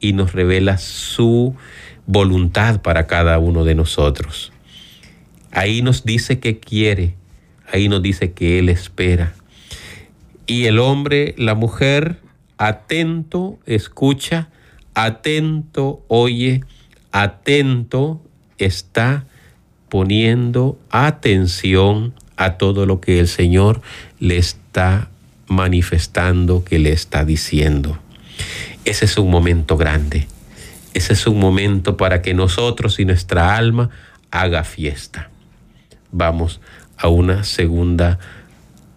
y 0.00 0.12
nos 0.12 0.32
revela 0.32 0.78
su 0.78 1.54
voluntad 2.06 2.82
para 2.82 3.06
cada 3.06 3.38
uno 3.38 3.64
de 3.64 3.74
nosotros. 3.74 4.52
Ahí 5.52 5.82
nos 5.82 6.04
dice 6.04 6.38
que 6.38 6.58
quiere, 6.58 7.14
ahí 7.72 7.88
nos 7.88 8.02
dice 8.02 8.32
que 8.32 8.58
Él 8.58 8.68
espera. 8.68 9.34
Y 10.46 10.64
el 10.64 10.78
hombre, 10.78 11.34
la 11.38 11.54
mujer, 11.54 12.18
atento, 12.58 13.58
escucha, 13.66 14.48
atento, 14.94 16.04
oye, 16.08 16.62
atento, 17.12 18.20
está 18.58 19.26
poniendo 19.88 20.78
atención 20.90 22.14
a 22.36 22.56
todo 22.56 22.86
lo 22.86 23.00
que 23.00 23.20
el 23.20 23.28
Señor 23.28 23.82
le 24.20 24.36
está 24.36 25.08
manifestando, 25.48 26.62
que 26.62 26.78
le 26.78 26.92
está 26.92 27.24
diciendo. 27.24 27.98
Ese 28.84 29.06
es 29.06 29.18
un 29.18 29.30
momento 29.30 29.76
grande. 29.76 30.28
Ese 30.94 31.12
es 31.12 31.26
un 31.26 31.38
momento 31.38 31.96
para 31.96 32.22
que 32.22 32.34
nosotros 32.34 33.00
y 33.00 33.04
nuestra 33.04 33.56
alma 33.56 33.90
haga 34.30 34.64
fiesta. 34.64 35.30
Vamos 36.12 36.60
a 36.96 37.08
una 37.08 37.44
segunda 37.44 38.18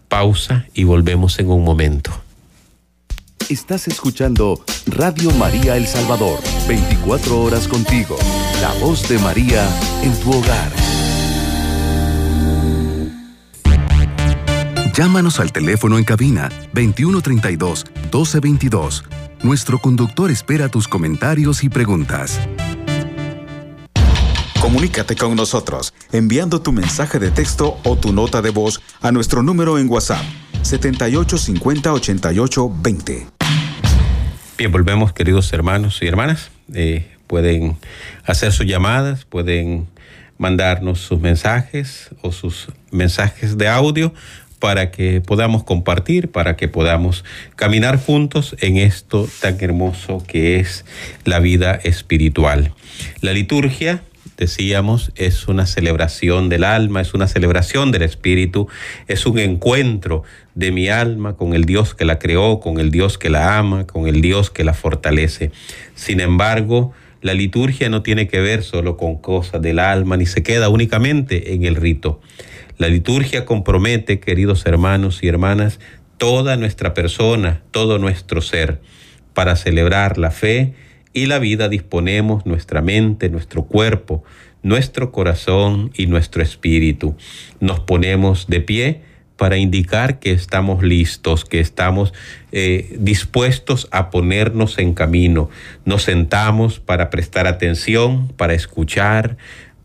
pausa 0.09 0.65
y 0.73 0.83
volvemos 0.83 1.39
en 1.39 1.49
un 1.49 1.63
momento. 1.63 2.11
Estás 3.49 3.87
escuchando 3.87 4.63
Radio 4.87 5.31
María 5.31 5.75
El 5.75 5.85
Salvador, 5.85 6.39
24 6.67 7.41
horas 7.41 7.67
contigo, 7.67 8.17
la 8.61 8.71
voz 8.79 9.07
de 9.09 9.19
María 9.19 9.67
en 10.01 10.17
tu 10.21 10.31
hogar. 10.31 10.71
Llámanos 14.95 15.39
al 15.39 15.51
teléfono 15.51 15.97
en 15.97 16.03
cabina 16.03 16.49
2132 16.73 17.85
1222 18.03 19.03
nuestro 19.41 19.79
conductor 19.79 20.29
espera 20.29 20.69
tus 20.69 20.87
comentarios 20.87 21.63
y 21.63 21.69
preguntas. 21.69 22.39
Comunícate 24.61 25.15
con 25.15 25.35
nosotros 25.35 25.95
enviando 26.11 26.61
tu 26.61 26.71
mensaje 26.71 27.17
de 27.17 27.31
texto 27.31 27.79
o 27.83 27.97
tu 27.97 28.13
nota 28.13 28.43
de 28.43 28.51
voz 28.51 28.83
a 29.01 29.11
nuestro 29.11 29.41
número 29.41 29.79
en 29.79 29.89
WhatsApp 29.89 30.21
78508820. 30.61 33.25
Bien, 34.59 34.71
volvemos 34.71 35.11
queridos 35.11 35.51
hermanos 35.53 36.03
y 36.03 36.07
hermanas. 36.07 36.51
Eh, 36.71 37.09
pueden 37.25 37.77
hacer 38.25 38.51
sus 38.51 38.67
llamadas, 38.67 39.25
pueden 39.25 39.87
mandarnos 40.37 40.99
sus 40.99 41.19
mensajes 41.19 42.09
o 42.21 42.31
sus 42.31 42.67
mensajes 42.91 43.57
de 43.57 43.67
audio 43.67 44.13
para 44.63 44.91
que 44.91 45.19
podamos 45.19 45.65
compartir, 45.65 46.31
para 46.31 46.55
que 46.55 46.69
podamos 46.69 47.25
caminar 47.57 47.99
juntos 47.99 48.55
en 48.61 48.77
esto 48.77 49.27
tan 49.41 49.57
hermoso 49.59 50.23
que 50.25 50.61
es 50.61 50.85
la 51.25 51.39
vida 51.39 51.77
espiritual. 51.83 52.71
La 53.19 53.33
liturgia 53.33 54.03
decíamos, 54.37 55.11
es 55.17 55.49
una 55.49 55.65
celebración 55.65 56.47
del 56.47 56.63
alma, 56.63 57.01
es 57.01 57.13
una 57.13 57.27
celebración 57.27 57.91
del 57.91 58.03
espíritu, 58.03 58.69
es 59.09 59.25
un 59.25 59.37
encuentro 59.37 60.23
de 60.55 60.71
mi 60.71 60.87
alma 60.87 61.35
con 61.35 61.53
el 61.53 61.65
Dios 61.65 61.93
que 61.93 62.05
la 62.05 62.17
creó, 62.17 62.61
con 62.61 62.79
el 62.79 62.89
Dios 62.89 63.17
que 63.17 63.29
la 63.29 63.57
ama, 63.57 63.85
con 63.85 64.07
el 64.07 64.21
Dios 64.21 64.49
que 64.49 64.63
la 64.63 64.73
fortalece. 64.73 65.51
Sin 65.93 66.21
embargo, 66.21 66.93
la 67.21 67.33
liturgia 67.33 67.89
no 67.89 68.01
tiene 68.01 68.29
que 68.29 68.39
ver 68.39 68.63
solo 68.63 68.95
con 68.95 69.17
cosas 69.17 69.61
del 69.61 69.79
alma, 69.79 70.15
ni 70.15 70.25
se 70.25 70.41
queda 70.41 70.69
únicamente 70.69 71.53
en 71.53 71.65
el 71.65 71.75
rito. 71.75 72.21
La 72.77 72.89
liturgia 72.89 73.45
compromete, 73.45 74.19
queridos 74.19 74.65
hermanos 74.65 75.23
y 75.23 75.27
hermanas, 75.27 75.79
toda 76.17 76.57
nuestra 76.57 76.93
persona, 76.93 77.61
todo 77.71 77.99
nuestro 77.99 78.41
ser, 78.41 78.81
para 79.33 79.55
celebrar 79.55 80.17
la 80.17 80.31
fe 80.31 80.73
y 81.13 81.27
la 81.27 81.39
vida 81.39 81.69
disponemos 81.69 82.45
nuestra 82.45 82.81
mente, 82.81 83.29
nuestro 83.29 83.63
cuerpo, 83.63 84.23
nuestro 84.63 85.11
corazón 85.11 85.91
y 85.95 86.07
nuestro 86.07 86.41
espíritu. 86.41 87.15
Nos 87.59 87.79
ponemos 87.79 88.47
de 88.47 88.61
pie 88.61 89.01
para 89.37 89.57
indicar 89.57 90.19
que 90.19 90.31
estamos 90.31 90.83
listos, 90.83 91.45
que 91.45 91.59
estamos 91.59 92.13
eh, 92.51 92.95
dispuestos 92.99 93.87
a 93.91 94.09
ponernos 94.09 94.79
en 94.79 94.93
camino. 94.93 95.49
Nos 95.85 96.03
sentamos 96.03 96.79
para 96.79 97.09
prestar 97.09 97.45
atención, 97.45 98.29
para 98.29 98.53
escuchar, 98.53 99.37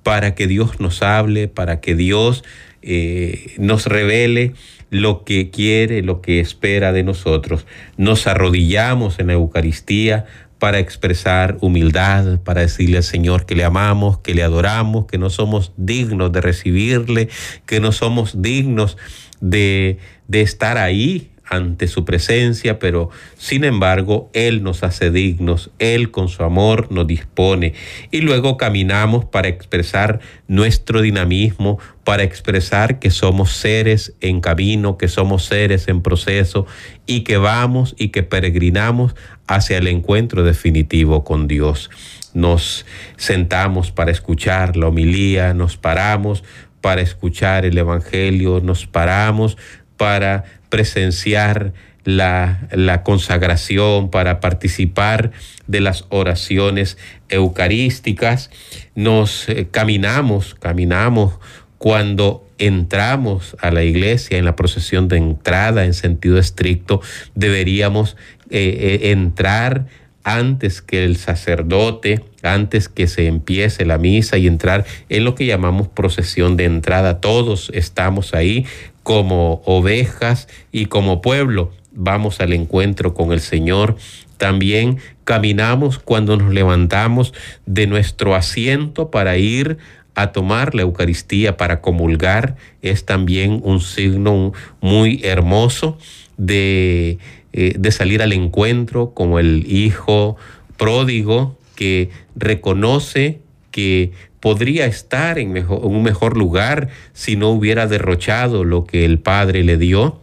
para 0.02 0.34
que 0.34 0.46
Dios 0.46 0.80
nos 0.80 1.02
hable, 1.02 1.48
para 1.48 1.80
que 1.80 1.94
Dios 1.94 2.44
eh, 2.82 3.54
nos 3.58 3.86
revele 3.86 4.54
lo 4.90 5.24
que 5.24 5.50
quiere, 5.50 6.02
lo 6.02 6.20
que 6.20 6.40
espera 6.40 6.92
de 6.92 7.02
nosotros. 7.02 7.66
Nos 7.96 8.26
arrodillamos 8.26 9.18
en 9.18 9.28
la 9.28 9.34
Eucaristía 9.34 10.26
para 10.58 10.78
expresar 10.78 11.56
humildad, 11.60 12.40
para 12.40 12.62
decirle 12.62 12.96
al 12.96 13.02
Señor 13.04 13.46
que 13.46 13.54
le 13.54 13.64
amamos, 13.64 14.18
que 14.18 14.34
le 14.34 14.42
adoramos, 14.42 15.06
que 15.06 15.18
no 15.18 15.30
somos 15.30 15.72
dignos 15.76 16.32
de 16.32 16.40
recibirle, 16.40 17.28
que 17.66 17.80
no 17.80 17.92
somos 17.92 18.42
dignos 18.42 18.96
de, 19.40 19.98
de 20.26 20.40
estar 20.40 20.78
ahí 20.78 21.30
ante 21.48 21.88
su 21.88 22.04
presencia, 22.04 22.78
pero 22.78 23.10
sin 23.36 23.64
embargo 23.64 24.30
Él 24.32 24.62
nos 24.62 24.82
hace 24.82 25.10
dignos, 25.10 25.70
Él 25.78 26.10
con 26.10 26.28
su 26.28 26.42
amor 26.42 26.92
nos 26.92 27.06
dispone 27.06 27.74
y 28.10 28.20
luego 28.20 28.56
caminamos 28.56 29.24
para 29.24 29.48
expresar 29.48 30.20
nuestro 30.46 31.00
dinamismo, 31.00 31.78
para 32.04 32.22
expresar 32.22 32.98
que 32.98 33.10
somos 33.10 33.52
seres 33.52 34.14
en 34.20 34.40
camino, 34.40 34.98
que 34.98 35.08
somos 35.08 35.44
seres 35.44 35.88
en 35.88 36.02
proceso 36.02 36.66
y 37.06 37.22
que 37.22 37.38
vamos 37.38 37.94
y 37.98 38.08
que 38.08 38.22
peregrinamos 38.22 39.14
hacia 39.46 39.78
el 39.78 39.88
encuentro 39.88 40.42
definitivo 40.44 41.24
con 41.24 41.48
Dios. 41.48 41.90
Nos 42.34 42.84
sentamos 43.16 43.90
para 43.90 44.10
escuchar 44.10 44.76
la 44.76 44.88
homilía, 44.88 45.54
nos 45.54 45.76
paramos 45.76 46.44
para 46.80 47.00
escuchar 47.00 47.64
el 47.64 47.76
Evangelio, 47.76 48.60
nos 48.62 48.86
paramos 48.86 49.56
para 49.96 50.44
presenciar 50.68 51.72
la, 52.04 53.02
consagración, 53.04 54.10
para 54.10 54.40
participar 54.40 55.30
de 55.66 55.80
las 55.80 56.06
oraciones 56.08 56.96
eucarísticas. 57.28 58.50
Nos 58.94 59.48
eh, 59.48 59.68
caminamos, 59.70 60.54
caminamos 60.54 61.34
cuando 61.76 62.46
entramos 62.58 63.56
a 63.60 63.70
la 63.70 63.84
iglesia 63.84 64.38
en 64.38 64.44
la 64.44 64.56
procesión 64.56 65.08
de 65.08 65.18
entrada 65.18 65.84
en 65.84 65.94
sentido 65.94 66.38
estricto, 66.38 67.00
deberíamos 67.34 68.16
eh, 68.50 69.00
eh, 69.02 69.10
entrar 69.10 69.86
antes 70.24 70.82
que 70.82 71.04
el 71.04 71.16
sacerdote, 71.16 72.22
antes 72.42 72.88
que 72.88 73.06
se 73.06 73.26
empiece 73.26 73.86
la 73.86 73.96
misa 73.96 74.36
y 74.36 74.46
entrar 74.46 74.84
en 75.08 75.24
lo 75.24 75.34
que 75.34 75.46
llamamos 75.46 75.88
procesión 75.88 76.56
de 76.56 76.64
entrada. 76.64 77.20
Todos 77.20 77.70
estamos 77.72 78.34
ahí 78.34 78.66
como 79.08 79.62
ovejas 79.64 80.48
y 80.70 80.84
como 80.84 81.22
pueblo. 81.22 81.72
Vamos 81.92 82.40
al 82.40 82.52
encuentro 82.52 83.14
con 83.14 83.32
el 83.32 83.40
Señor. 83.40 83.96
También 84.36 84.98
caminamos 85.24 85.98
cuando 85.98 86.36
nos 86.36 86.52
levantamos 86.52 87.32
de 87.64 87.86
nuestro 87.86 88.34
asiento 88.34 89.10
para 89.10 89.38
ir 89.38 89.78
a 90.14 90.30
tomar 90.32 90.74
la 90.74 90.82
Eucaristía, 90.82 91.56
para 91.56 91.80
comulgar. 91.80 92.56
Es 92.82 93.06
también 93.06 93.62
un 93.64 93.80
signo 93.80 94.52
muy 94.82 95.22
hermoso 95.24 95.96
de, 96.36 97.16
eh, 97.54 97.76
de 97.78 97.90
salir 97.90 98.20
al 98.20 98.34
encuentro 98.34 99.14
como 99.14 99.38
el 99.38 99.64
Hijo 99.72 100.36
pródigo 100.76 101.56
que 101.76 102.10
reconoce 102.36 103.40
que 103.70 104.12
podría 104.40 104.86
estar 104.86 105.38
en, 105.38 105.66
un 105.68 106.02
mejor 106.02 106.36
lugar 106.36 106.88
si 107.12 107.36
no 107.36 107.50
hubiera 107.50 107.86
derrochado 107.86 108.64
lo 108.64 108.84
que 108.84 109.04
el 109.04 109.18
Padre 109.18 109.64
le 109.64 109.76
dio 109.76 110.20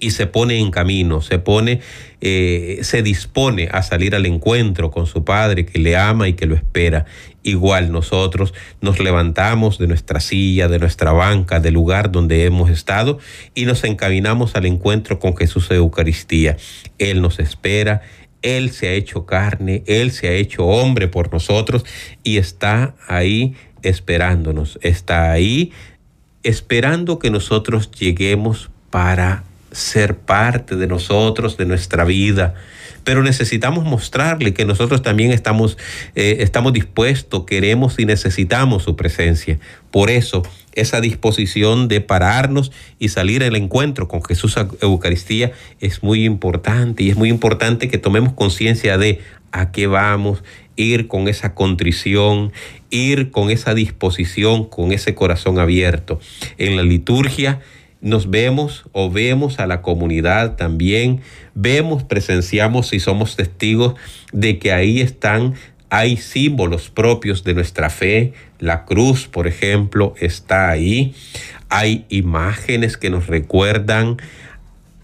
y 0.00 0.10
se 0.12 0.26
pone 0.26 0.58
en 0.58 0.70
camino, 0.70 1.20
se 1.20 1.38
pone, 1.38 1.80
eh, 2.20 2.78
se 2.82 3.02
dispone 3.02 3.68
a 3.70 3.82
salir 3.82 4.14
al 4.14 4.26
encuentro 4.26 4.90
con 4.90 5.06
su 5.06 5.24
Padre 5.24 5.66
que 5.66 5.78
le 5.78 5.96
ama 5.96 6.26
y 6.26 6.32
que 6.32 6.46
lo 6.46 6.54
espera. 6.54 7.04
Igual 7.42 7.92
nosotros 7.92 8.54
nos 8.80 8.98
levantamos 8.98 9.78
de 9.78 9.86
nuestra 9.86 10.20
silla, 10.20 10.68
de 10.68 10.78
nuestra 10.78 11.12
banca, 11.12 11.60
del 11.60 11.74
lugar 11.74 12.10
donde 12.10 12.44
hemos 12.44 12.70
estado 12.70 13.18
y 13.54 13.66
nos 13.66 13.84
encaminamos 13.84 14.56
al 14.56 14.66
encuentro 14.66 15.18
con 15.18 15.36
Jesús 15.36 15.70
Eucaristía. 15.70 16.56
Él 16.98 17.20
nos 17.20 17.38
espera, 17.38 18.02
él 18.42 18.70
se 18.70 18.88
ha 18.88 18.92
hecho 18.92 19.26
carne, 19.26 19.82
Él 19.86 20.12
se 20.12 20.28
ha 20.28 20.32
hecho 20.32 20.66
hombre 20.66 21.08
por 21.08 21.32
nosotros 21.32 21.84
y 22.22 22.38
está 22.38 22.94
ahí 23.06 23.54
esperándonos, 23.82 24.78
está 24.82 25.30
ahí 25.30 25.72
esperando 26.42 27.18
que 27.18 27.30
nosotros 27.30 27.90
lleguemos 27.90 28.70
para 28.90 29.44
ser 29.72 30.16
parte 30.16 30.76
de 30.76 30.86
nosotros, 30.86 31.56
de 31.56 31.66
nuestra 31.66 32.04
vida. 32.04 32.54
Pero 33.04 33.22
necesitamos 33.22 33.84
mostrarle 33.84 34.54
que 34.54 34.64
nosotros 34.64 35.02
también 35.02 35.32
estamos, 35.32 35.78
eh, 36.14 36.38
estamos 36.40 36.72
dispuestos, 36.72 37.44
queremos 37.44 37.98
y 37.98 38.04
necesitamos 38.04 38.82
su 38.82 38.96
presencia. 38.96 39.58
Por 39.90 40.10
eso, 40.10 40.42
esa 40.72 41.00
disposición 41.00 41.88
de 41.88 42.00
pararnos 42.00 42.72
y 42.98 43.08
salir 43.08 43.42
al 43.42 43.56
encuentro 43.56 44.08
con 44.08 44.22
Jesús 44.22 44.56
Eucaristía 44.80 45.52
es 45.80 46.02
muy 46.02 46.24
importante 46.24 47.02
y 47.02 47.10
es 47.10 47.16
muy 47.16 47.28
importante 47.28 47.88
que 47.88 47.98
tomemos 47.98 48.32
conciencia 48.32 48.98
de 48.98 49.20
a 49.52 49.72
qué 49.72 49.86
vamos, 49.86 50.44
ir 50.76 51.08
con 51.08 51.28
esa 51.28 51.54
contrición, 51.54 52.52
ir 52.90 53.30
con 53.30 53.50
esa 53.50 53.74
disposición, 53.74 54.64
con 54.64 54.92
ese 54.92 55.14
corazón 55.14 55.58
abierto. 55.58 56.20
En 56.58 56.76
la 56.76 56.82
liturgia 56.82 57.60
nos 58.00 58.30
vemos 58.30 58.84
o 58.92 59.10
vemos 59.10 59.58
a 59.58 59.66
la 59.66 59.82
comunidad 59.82 60.56
también, 60.56 61.20
vemos, 61.54 62.02
presenciamos 62.02 62.92
y 62.92 63.00
somos 63.00 63.36
testigos 63.36 63.94
de 64.32 64.58
que 64.58 64.72
ahí 64.72 65.00
están, 65.00 65.54
hay 65.90 66.16
símbolos 66.16 66.88
propios 66.88 67.44
de 67.44 67.54
nuestra 67.54 67.90
fe. 67.90 68.32
La 68.58 68.84
cruz, 68.84 69.26
por 69.26 69.46
ejemplo, 69.46 70.14
está 70.18 70.70
ahí. 70.70 71.14
Hay 71.68 72.06
imágenes 72.08 72.96
que 72.96 73.10
nos 73.10 73.26
recuerdan 73.26 74.16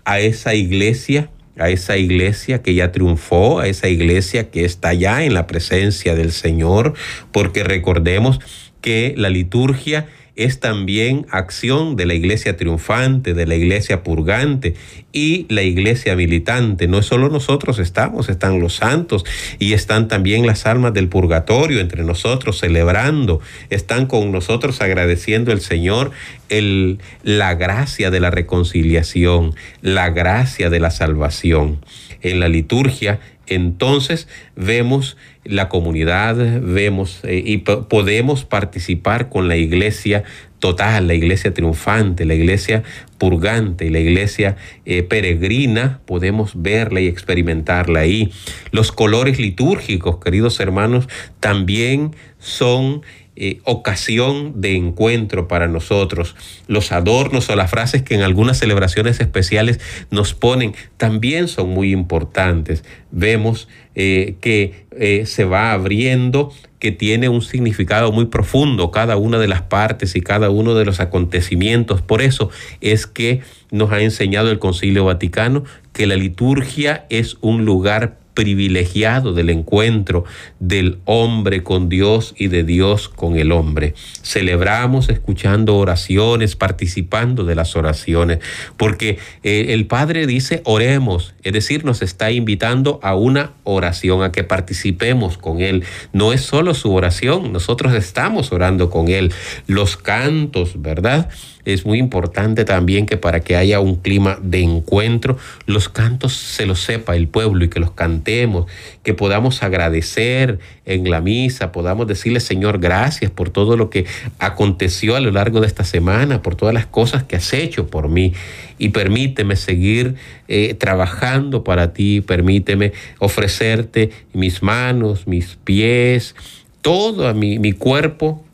a 0.04 0.20
esa 0.20 0.54
iglesia, 0.54 1.28
a 1.58 1.68
esa 1.68 1.96
iglesia 1.96 2.62
que 2.62 2.74
ya 2.74 2.92
triunfó, 2.92 3.58
a 3.58 3.66
esa 3.66 3.88
iglesia 3.88 4.50
que 4.50 4.64
está 4.64 4.94
ya 4.94 5.24
en 5.24 5.34
la 5.34 5.46
presencia 5.46 6.14
del 6.14 6.32
Señor, 6.32 6.94
porque 7.32 7.64
recordemos 7.64 8.40
que 8.80 9.14
la 9.16 9.30
liturgia 9.30 10.06
es 10.36 10.60
también 10.60 11.26
acción 11.30 11.96
de 11.96 12.04
la 12.04 12.14
iglesia 12.14 12.56
triunfante, 12.56 13.32
de 13.32 13.46
la 13.46 13.54
iglesia 13.54 14.02
purgante 14.02 14.74
y 15.12 15.46
la 15.48 15.62
iglesia 15.62 16.14
militante. 16.14 16.88
No 16.88 16.98
es 16.98 17.06
solo 17.06 17.30
nosotros 17.30 17.78
estamos, 17.78 18.28
están 18.28 18.60
los 18.60 18.76
santos 18.76 19.24
y 19.58 19.72
están 19.72 20.08
también 20.08 20.46
las 20.46 20.66
almas 20.66 20.92
del 20.92 21.08
purgatorio 21.08 21.80
entre 21.80 22.04
nosotros 22.04 22.58
celebrando, 22.58 23.40
están 23.70 24.06
con 24.06 24.30
nosotros 24.30 24.82
agradeciendo 24.82 25.52
al 25.52 25.62
Señor 25.62 26.10
el, 26.50 26.98
la 27.22 27.54
gracia 27.54 28.10
de 28.10 28.20
la 28.20 28.30
reconciliación, 28.30 29.54
la 29.80 30.10
gracia 30.10 30.68
de 30.68 30.80
la 30.80 30.90
salvación. 30.90 31.84
En 32.20 32.40
la 32.40 32.48
liturgia 32.48 33.20
entonces 33.46 34.28
vemos 34.56 35.16
la 35.48 35.68
comunidad, 35.68 36.36
vemos 36.60 37.20
eh, 37.24 37.42
y 37.44 37.58
podemos 37.58 38.44
participar 38.44 39.28
con 39.28 39.48
la 39.48 39.56
iglesia 39.56 40.24
total, 40.58 41.06
la 41.06 41.14
iglesia 41.14 41.52
triunfante, 41.52 42.24
la 42.24 42.34
iglesia 42.34 42.82
purgante, 43.18 43.90
la 43.90 43.98
iglesia 43.98 44.56
eh, 44.84 45.02
peregrina, 45.02 46.00
podemos 46.06 46.60
verla 46.60 47.00
y 47.00 47.06
experimentarla 47.06 48.00
ahí. 48.00 48.32
Los 48.70 48.92
colores 48.92 49.38
litúrgicos, 49.38 50.18
queridos 50.18 50.58
hermanos, 50.60 51.08
también 51.40 52.14
son 52.38 53.02
eh, 53.38 53.60
ocasión 53.64 54.62
de 54.62 54.76
encuentro 54.76 55.46
para 55.46 55.68
nosotros. 55.68 56.34
Los 56.68 56.90
adornos 56.90 57.50
o 57.50 57.56
las 57.56 57.70
frases 57.70 58.02
que 58.02 58.14
en 58.14 58.22
algunas 58.22 58.58
celebraciones 58.58 59.20
especiales 59.20 59.78
nos 60.10 60.32
ponen 60.32 60.74
también 60.96 61.46
son 61.46 61.68
muy 61.68 61.92
importantes. 61.92 62.82
Vemos 63.10 63.68
eh, 63.94 64.36
que 64.40 64.86
eh, 64.98 65.26
se 65.26 65.44
va 65.44 65.72
abriendo, 65.72 66.50
que 66.78 66.92
tiene 66.92 67.28
un 67.28 67.42
significado 67.42 68.10
muy 68.10 68.24
profundo 68.24 68.90
cada 68.90 69.18
una 69.18 69.38
de 69.38 69.48
las 69.48 69.60
partes 69.60 70.16
y 70.16 70.22
cada 70.22 70.48
uno 70.48 70.74
de 70.74 70.86
los 70.86 71.00
acontecimientos. 71.00 72.00
Por 72.00 72.22
eso 72.22 72.48
es 72.80 73.06
que 73.06 73.42
nos 73.70 73.92
ha 73.92 74.00
enseñado 74.00 74.50
el 74.50 74.58
Concilio 74.58 75.04
Vaticano 75.04 75.64
que 75.92 76.06
la 76.06 76.16
liturgia 76.16 77.04
es 77.10 77.36
un 77.42 77.66
lugar 77.66 78.16
privilegiado 78.36 79.32
del 79.32 79.48
encuentro 79.48 80.24
del 80.60 80.98
hombre 81.06 81.64
con 81.64 81.88
Dios 81.88 82.34
y 82.36 82.48
de 82.48 82.62
Dios 82.62 83.08
con 83.08 83.36
el 83.36 83.50
hombre. 83.50 83.94
Celebramos 84.22 85.08
escuchando 85.08 85.76
oraciones, 85.76 86.54
participando 86.54 87.44
de 87.44 87.54
las 87.54 87.74
oraciones, 87.74 88.40
porque 88.76 89.18
eh, 89.42 89.68
el 89.70 89.86
Padre 89.86 90.26
dice 90.26 90.60
oremos, 90.64 91.34
es 91.42 91.54
decir, 91.54 91.84
nos 91.86 92.02
está 92.02 92.30
invitando 92.30 93.00
a 93.02 93.14
una 93.14 93.52
oración, 93.64 94.22
a 94.22 94.32
que 94.32 94.44
participemos 94.44 95.38
con 95.38 95.60
Él. 95.62 95.84
No 96.12 96.34
es 96.34 96.42
solo 96.42 96.74
su 96.74 96.92
oración, 96.92 97.52
nosotros 97.52 97.94
estamos 97.94 98.52
orando 98.52 98.90
con 98.90 99.08
Él. 99.08 99.32
Los 99.66 99.96
cantos, 99.96 100.82
¿verdad? 100.82 101.30
Es 101.66 101.84
muy 101.84 101.98
importante 101.98 102.64
también 102.64 103.06
que 103.06 103.16
para 103.16 103.40
que 103.40 103.56
haya 103.56 103.80
un 103.80 103.96
clima 103.96 104.38
de 104.40 104.60
encuentro, 104.60 105.36
los 105.66 105.88
cantos 105.88 106.32
se 106.32 106.64
los 106.64 106.80
sepa 106.80 107.16
el 107.16 107.26
pueblo 107.26 107.64
y 107.64 107.68
que 107.68 107.80
los 107.80 107.90
cantemos, 107.90 108.70
que 109.02 109.14
podamos 109.14 109.64
agradecer 109.64 110.60
en 110.84 111.10
la 111.10 111.20
misa, 111.20 111.72
podamos 111.72 112.06
decirle 112.06 112.38
Señor 112.38 112.78
gracias 112.78 113.32
por 113.32 113.50
todo 113.50 113.76
lo 113.76 113.90
que 113.90 114.06
aconteció 114.38 115.16
a 115.16 115.20
lo 115.20 115.32
largo 115.32 115.60
de 115.60 115.66
esta 115.66 115.82
semana, 115.82 116.40
por 116.40 116.54
todas 116.54 116.72
las 116.72 116.86
cosas 116.86 117.24
que 117.24 117.34
has 117.34 117.52
hecho 117.52 117.88
por 117.88 118.08
mí. 118.08 118.32
Y 118.78 118.90
permíteme 118.90 119.56
seguir 119.56 120.14
eh, 120.46 120.74
trabajando 120.74 121.64
para 121.64 121.92
ti, 121.92 122.20
permíteme 122.20 122.92
ofrecerte 123.18 124.10
mis 124.32 124.62
manos, 124.62 125.26
mis 125.26 125.56
pies, 125.64 126.36
todo 126.80 127.34
mi, 127.34 127.58
mi 127.58 127.72
cuerpo 127.72 128.45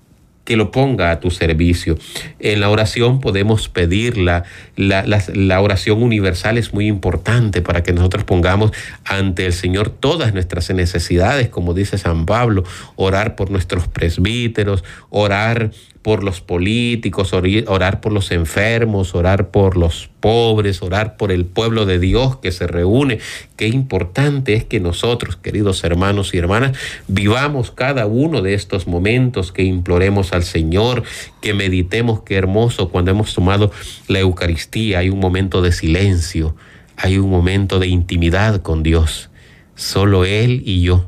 que 0.44 0.56
lo 0.56 0.70
ponga 0.70 1.10
a 1.10 1.20
tu 1.20 1.30
servicio. 1.30 1.96
En 2.38 2.60
la 2.60 2.68
oración 2.68 3.20
podemos 3.20 3.68
pedirla. 3.68 4.44
La, 4.76 5.04
la, 5.06 5.60
oración 5.60 6.02
universal 6.02 6.58
es 6.58 6.74
muy 6.74 6.86
importante 6.86 7.62
para 7.62 7.82
que 7.82 7.92
nosotros 7.92 8.24
pongamos 8.24 8.72
ante 9.04 9.46
el 9.46 9.52
Señor 9.52 9.90
todas 9.90 10.34
nuestras 10.34 10.70
necesidades, 10.70 11.48
como 11.48 11.74
dice 11.74 11.98
San 11.98 12.26
Pablo, 12.26 12.64
orar 12.96 13.36
por 13.36 13.50
nuestros 13.50 13.86
presbíteros, 13.86 14.82
orar 15.10 15.70
por 16.02 16.24
los 16.24 16.40
políticos, 16.40 17.32
orar 17.32 18.00
por 18.00 18.12
los 18.12 18.32
enfermos, 18.32 19.14
orar 19.14 19.50
por 19.50 19.76
los 19.76 20.10
pobres, 20.18 20.82
orar 20.82 21.16
por 21.16 21.30
el 21.30 21.46
pueblo 21.46 21.86
de 21.86 22.00
Dios 22.00 22.36
que 22.36 22.50
se 22.50 22.66
reúne. 22.66 23.20
Qué 23.56 23.68
importante 23.68 24.54
es 24.54 24.64
que 24.64 24.80
nosotros, 24.80 25.36
queridos 25.36 25.84
hermanos 25.84 26.34
y 26.34 26.38
hermanas, 26.38 26.76
vivamos 27.06 27.70
cada 27.70 28.06
uno 28.06 28.42
de 28.42 28.54
estos 28.54 28.88
momentos, 28.88 29.52
que 29.52 29.62
imploremos 29.62 30.32
al 30.32 30.42
Señor, 30.42 31.04
que 31.40 31.54
meditemos 31.54 32.22
qué 32.22 32.34
hermoso 32.34 32.88
cuando 32.88 33.12
hemos 33.12 33.32
tomado 33.32 33.70
la 34.08 34.18
Eucaristía. 34.18 34.98
Hay 34.98 35.08
un 35.08 35.20
momento 35.20 35.62
de 35.62 35.70
silencio, 35.70 36.56
hay 36.96 37.18
un 37.18 37.30
momento 37.30 37.78
de 37.78 37.86
intimidad 37.86 38.60
con 38.60 38.82
Dios. 38.82 39.30
Solo 39.76 40.24
Él 40.24 40.62
y 40.64 40.82
yo, 40.82 41.06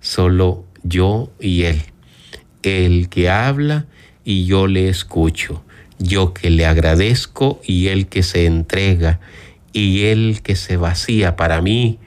solo 0.00 0.64
yo 0.82 1.30
y 1.40 1.62
Él. 1.62 1.82
El 2.62 3.08
que 3.08 3.30
habla 3.30 3.86
y 4.26 4.44
yo 4.44 4.66
le 4.66 4.88
escucho, 4.88 5.62
yo 6.00 6.34
que 6.34 6.50
le 6.50 6.66
agradezco 6.66 7.60
y 7.64 7.86
él 7.86 8.08
que 8.08 8.24
se 8.24 8.44
entrega, 8.44 9.20
y 9.72 10.06
él 10.06 10.40
que 10.42 10.56
se 10.56 10.76
vacía 10.76 11.36
para 11.36 11.62
mí, 11.62 12.00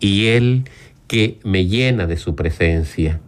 y 0.00 0.28
él 0.28 0.64
que 1.06 1.38
me 1.44 1.66
llena 1.66 2.06
de 2.06 2.16
su 2.16 2.34
presencia. 2.34 3.20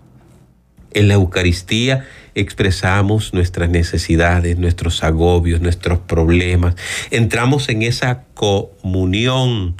En 0.94 1.08
la 1.08 1.14
Eucaristía 1.14 2.06
expresamos 2.34 3.34
nuestras 3.34 3.68
necesidades, 3.68 4.58
nuestros 4.58 5.04
agobios, 5.04 5.60
nuestros 5.60 5.98
problemas. 5.98 6.74
Entramos 7.10 7.68
en 7.68 7.82
esa 7.82 8.24
comunión 8.32 9.76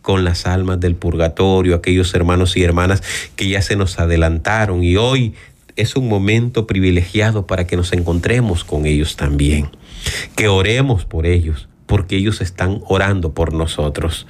con 0.00 0.22
las 0.22 0.46
almas 0.46 0.78
del 0.78 0.94
purgatorio, 0.94 1.74
aquellos 1.74 2.14
hermanos 2.14 2.56
y 2.56 2.62
hermanas 2.62 3.02
que 3.34 3.48
ya 3.48 3.62
se 3.62 3.74
nos 3.74 3.98
adelantaron 3.98 4.84
y 4.84 4.96
hoy 4.96 5.34
es 5.76 5.94
un 5.94 6.08
momento 6.08 6.66
privilegiado 6.66 7.46
para 7.46 7.66
que 7.66 7.76
nos 7.76 7.92
encontremos 7.92 8.64
con 8.64 8.86
ellos 8.86 9.16
también, 9.16 9.68
que 10.34 10.48
oremos 10.48 11.04
por 11.04 11.26
ellos, 11.26 11.68
porque 11.86 12.16
ellos 12.16 12.40
están 12.40 12.80
orando 12.86 13.32
por 13.32 13.52
nosotros. 13.52 14.26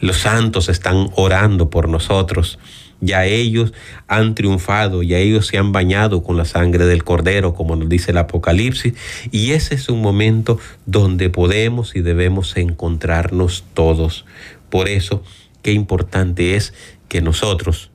Los 0.00 0.18
santos 0.18 0.68
están 0.68 1.08
orando 1.14 1.70
por 1.70 1.88
nosotros. 1.88 2.58
Ya 3.00 3.24
ellos 3.24 3.72
han 4.06 4.36
triunfado, 4.36 5.02
ya 5.02 5.18
ellos 5.18 5.48
se 5.48 5.58
han 5.58 5.72
bañado 5.72 6.22
con 6.22 6.36
la 6.36 6.44
sangre 6.44 6.86
del 6.86 7.02
cordero, 7.02 7.52
como 7.52 7.74
nos 7.74 7.88
dice 7.88 8.12
el 8.12 8.18
Apocalipsis, 8.18 8.94
y 9.32 9.52
ese 9.52 9.74
es 9.74 9.88
un 9.88 10.00
momento 10.00 10.60
donde 10.86 11.28
podemos 11.28 11.96
y 11.96 12.00
debemos 12.00 12.56
encontrarnos 12.56 13.64
todos. 13.74 14.24
Por 14.70 14.88
eso, 14.88 15.24
qué 15.62 15.72
importante 15.72 16.54
es 16.54 16.74
que 17.08 17.20
nosotros 17.22 17.91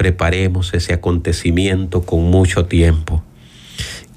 preparemos 0.00 0.72
ese 0.72 0.94
acontecimiento 0.94 2.06
con 2.06 2.22
mucho 2.22 2.64
tiempo, 2.64 3.22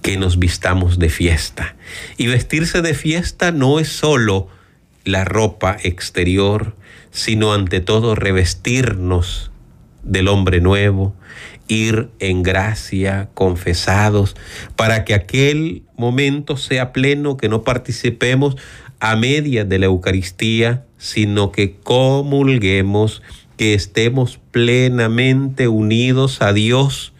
que 0.02 0.16
nos 0.16 0.40
vistamos 0.40 0.98
de 0.98 1.10
fiesta. 1.10 1.76
Y 2.16 2.28
vestirse 2.28 2.82
de 2.82 2.94
fiesta 2.94 3.52
no 3.52 3.82
es 3.82 3.90
solo 3.90 4.48
la 5.04 5.26
ropa 5.26 5.76
exterior, 5.84 6.74
sino 7.12 7.54
ante 7.54 7.82
todo 7.82 8.16
revestirnos 8.16 9.52
del 10.04 10.30
hombre 10.30 10.62
nuevo, 10.62 11.18
ir 11.68 12.08
en 12.20 12.44
gracia, 12.44 13.28
confesados, 13.34 14.38
para 14.78 15.04
que 15.04 15.14
aquel 15.14 15.84
momento 15.98 16.56
sea 16.56 16.94
pleno, 16.94 17.36
que 17.36 17.50
no 17.50 17.64
participemos 17.64 18.56
a 19.02 19.18
media 19.18 19.66
de 19.66 19.80
la 19.80 19.88
Eucaristía, 19.88 20.86
sino 20.98 21.52
que 21.52 21.76
comulguemos 21.76 23.22
que 23.58 23.74
estemos 23.74 24.40
plenamente 24.52 25.68
unidos 25.68 26.42
a 26.42 26.54
Dios 26.54 27.14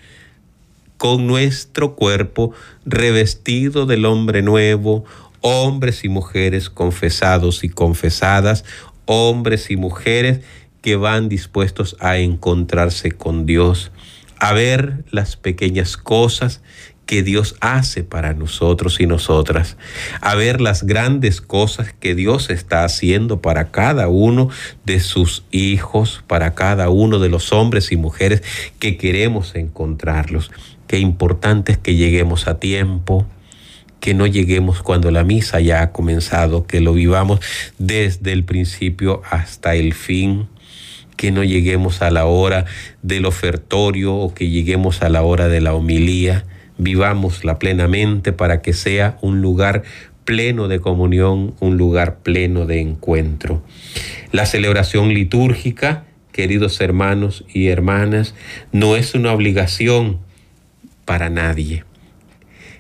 con 0.98 1.28
nuestro 1.28 1.96
cuerpo 1.96 2.54
revestido 2.86 3.86
del 3.86 4.06
hombre 4.06 4.42
nuevo, 4.42 5.04
hombres 5.42 6.06
y 6.06 6.10
mujeres 6.10 6.70
confesados 6.70 7.64
y 7.64 7.70
confesadas, 7.70 8.64
hombres 9.06 9.70
y 9.70 9.76
mujeres 9.76 10.40
que 10.82 10.96
van 10.96 11.30
dispuestos 11.30 11.98
a 12.00 12.18
encontrarse 12.18 13.12
con 13.12 13.46
Dios, 13.46 13.92
a 14.40 14.54
ver 14.54 15.04
las 15.12 15.36
pequeñas 15.36 15.98
cosas 15.98 16.62
que 17.06 17.24
Dios 17.24 17.56
hace 17.60 18.04
para 18.04 18.34
nosotros 18.34 19.00
y 19.00 19.06
nosotras, 19.06 19.78
a 20.22 20.36
ver 20.36 20.62
las 20.62 20.84
grandes 20.84 21.42
cosas 21.42 21.94
que 22.00 22.16
Dios 22.16 22.50
está 22.50 22.84
haciendo 22.84 23.42
para 23.42 23.72
cada 23.72 24.08
uno 24.08 24.50
de 24.86 25.00
sus 25.00 25.44
hijos, 25.52 26.24
para 26.28 26.56
cada 26.56 26.90
uno 26.90 27.20
de 27.20 27.30
los 27.30 27.52
hombres 27.52 27.92
y 27.92 27.98
mujeres 27.98 28.42
que 28.80 28.98
queremos 28.98 29.56
encontrarlos. 29.56 30.52
Qué 30.88 31.00
importante 31.00 31.74
es 31.74 31.78
que 31.78 31.96
lleguemos 31.96 32.48
a 32.48 32.60
tiempo, 32.60 33.28
que 34.00 34.14
no 34.14 34.28
lleguemos 34.28 34.82
cuando 34.82 35.12
la 35.12 35.24
misa 35.24 35.60
ya 35.60 35.82
ha 35.82 35.92
comenzado, 35.92 36.66
que 36.66 36.82
lo 36.82 36.94
vivamos 36.94 37.40
desde 37.78 38.34
el 38.34 38.44
principio 38.44 39.22
hasta 39.30 39.76
el 39.76 39.94
fin 39.94 40.48
que 41.16 41.32
no 41.32 41.44
lleguemos 41.44 42.02
a 42.02 42.12
la 42.12 42.26
hora 42.26 42.66
del 43.02 43.26
ofertorio 43.26 44.16
o 44.16 44.34
que 44.34 44.50
lleguemos 44.50 45.04
a 45.04 45.10
la 45.10 45.22
hora 45.22 45.48
de 45.48 45.62
la 45.62 45.74
homilía, 45.74 46.44
vivámosla 46.78 47.60
plenamente 47.60 48.34
para 48.34 48.62
que 48.62 48.74
sea 48.74 49.18
un 49.22 49.42
lugar 49.42 49.84
pleno 50.26 50.68
de 50.68 50.80
comunión, 50.80 51.54
un 51.60 51.78
lugar 51.78 52.20
pleno 52.20 52.66
de 52.66 52.80
encuentro. 52.80 53.64
La 54.32 54.46
celebración 54.46 55.14
litúrgica, 55.14 56.06
queridos 56.32 56.80
hermanos 56.82 57.46
y 57.54 57.68
hermanas, 57.68 58.34
no 58.72 58.96
es 58.96 59.14
una 59.16 59.34
obligación 59.34 60.20
para 61.06 61.30
nadie. 61.30 61.84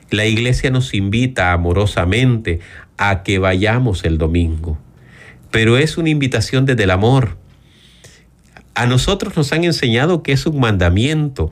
La 0.09 0.25
iglesia 0.25 0.69
nos 0.71 0.93
invita 0.93 1.51
amorosamente 1.51 2.59
a 2.97 3.23
que 3.23 3.39
vayamos 3.39 4.05
el 4.05 4.17
domingo, 4.17 4.77
pero 5.51 5.77
es 5.77 5.97
una 5.97 6.09
invitación 6.09 6.65
desde 6.65 6.83
el 6.83 6.91
amor, 6.91 7.37
A 8.75 8.87
nosotros 8.87 9.37
nos 9.37 9.53
han 9.53 9.63
enseñado 9.65 10.23
que 10.23 10.31
es 10.31 10.47
un 10.47 10.59
mandamiento, 10.59 11.51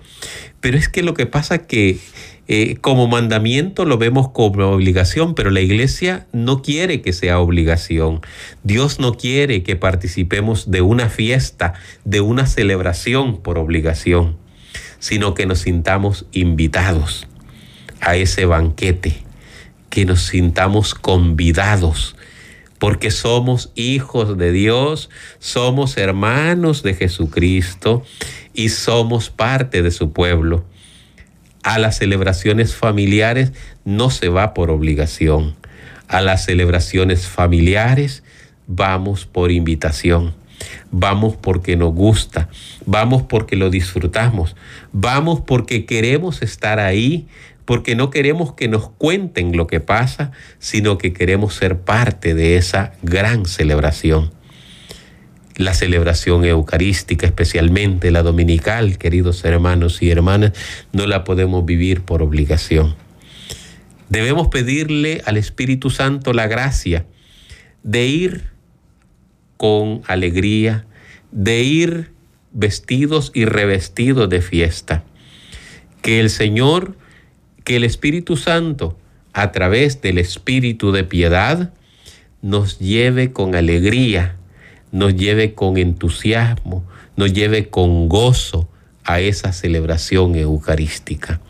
pero 0.59 0.75
es 0.77 0.89
que 0.89 1.03
lo 1.03 1.13
que 1.13 1.27
pasa 1.27 1.59
que 1.59 1.99
eh, 2.53 2.75
como 2.81 3.07
mandamiento 3.07 3.85
lo 3.85 3.97
vemos 3.97 4.27
como 4.27 4.67
obligación, 4.71 5.35
pero 5.35 5.51
la 5.51 5.61
iglesia 5.61 6.27
no 6.33 6.61
quiere 6.61 7.01
que 7.01 7.13
sea 7.13 7.39
obligación. 7.39 8.19
Dios 8.61 8.99
no 8.99 9.13
quiere 9.13 9.63
que 9.63 9.77
participemos 9.77 10.69
de 10.69 10.81
una 10.81 11.07
fiesta, 11.07 11.75
de 12.03 12.19
una 12.19 12.47
celebración 12.47 13.41
por 13.41 13.57
obligación, 13.57 14.35
sino 14.99 15.33
que 15.33 15.45
nos 15.45 15.59
sintamos 15.59 16.25
invitados 16.33 17.25
a 18.01 18.17
ese 18.17 18.43
banquete, 18.43 19.23
que 19.89 20.03
nos 20.03 20.23
sintamos 20.23 20.93
convidados 20.93 22.17
porque 22.79 23.11
somos 23.11 23.71
hijos 23.75 24.37
de 24.37 24.51
Dios, 24.51 25.09
somos 25.39 25.95
hermanos 25.95 26.83
de 26.83 26.95
Jesucristo 26.95 28.03
y 28.53 28.69
somos 28.69 29.29
parte 29.29 29.83
de 29.83 29.91
su 29.91 30.11
pueblo. 30.11 30.65
A 31.63 31.77
las 31.79 31.97
celebraciones 31.97 32.75
familiares 32.75 33.53
no 33.85 34.09
se 34.09 34.29
va 34.29 34.53
por 34.53 34.71
obligación. 34.71 35.55
A 36.07 36.21
las 36.21 36.45
celebraciones 36.45 37.27
familiares 37.27 38.23
vamos 38.67 39.25
por 39.25 39.51
invitación. 39.51 40.33
Vamos 40.91 41.35
porque 41.35 41.75
nos 41.75 41.93
gusta, 41.93 42.49
vamos 42.85 43.23
porque 43.23 43.55
lo 43.55 43.71
disfrutamos, 43.71 44.55
vamos 44.91 45.41
porque 45.41 45.85
queremos 45.85 46.43
estar 46.43 46.79
ahí 46.79 47.27
porque 47.65 47.95
no 47.95 48.09
queremos 48.09 48.53
que 48.53 48.67
nos 48.67 48.89
cuenten 48.89 49.55
lo 49.55 49.65
que 49.67 49.79
pasa, 49.79 50.31
sino 50.59 50.97
que 50.97 51.13
queremos 51.13 51.55
ser 51.55 51.79
parte 51.79 52.33
de 52.33 52.57
esa 52.57 52.93
gran 53.01 53.45
celebración. 53.45 54.31
La 55.57 55.73
celebración 55.73 56.45
eucarística, 56.45 57.25
especialmente 57.25 58.11
la 58.11 58.23
dominical, 58.23 58.97
queridos 58.97 59.43
hermanos 59.43 60.01
y 60.01 60.09
hermanas, 60.09 60.53
no 60.93 61.07
la 61.07 61.23
podemos 61.23 61.65
vivir 61.65 62.01
por 62.01 62.21
obligación. 62.21 62.95
Debemos 64.09 64.47
pedirle 64.47 65.21
al 65.25 65.37
Espíritu 65.37 65.89
Santo 65.89 66.33
la 66.33 66.47
gracia 66.47 67.05
de 67.83 68.07
ir 68.07 68.43
con 69.57 70.01
alegría, 70.07 70.85
de 71.31 71.61
ir 71.61 72.11
vestidos 72.51 73.31
y 73.33 73.45
revestidos 73.45 74.29
de 74.29 74.41
fiesta. 74.41 75.03
Que 76.01 76.19
el 76.19 76.29
Señor 76.29 76.97
que 77.63 77.75
el 77.75 77.83
Espíritu 77.83 78.37
Santo, 78.37 78.97
a 79.33 79.51
través 79.51 80.01
del 80.01 80.17
Espíritu 80.17 80.91
de 80.91 81.03
piedad, 81.03 81.73
nos 82.41 82.79
lleve 82.79 83.31
con 83.31 83.55
alegría, 83.55 84.35
nos 84.91 85.15
lleve 85.15 85.53
con 85.53 85.77
entusiasmo, 85.77 86.83
nos 87.15 87.33
lleve 87.33 87.69
con 87.69 88.09
gozo 88.09 88.69
a 89.03 89.19
esa 89.19 89.53
celebración 89.53 90.35
eucarística. 90.35 91.41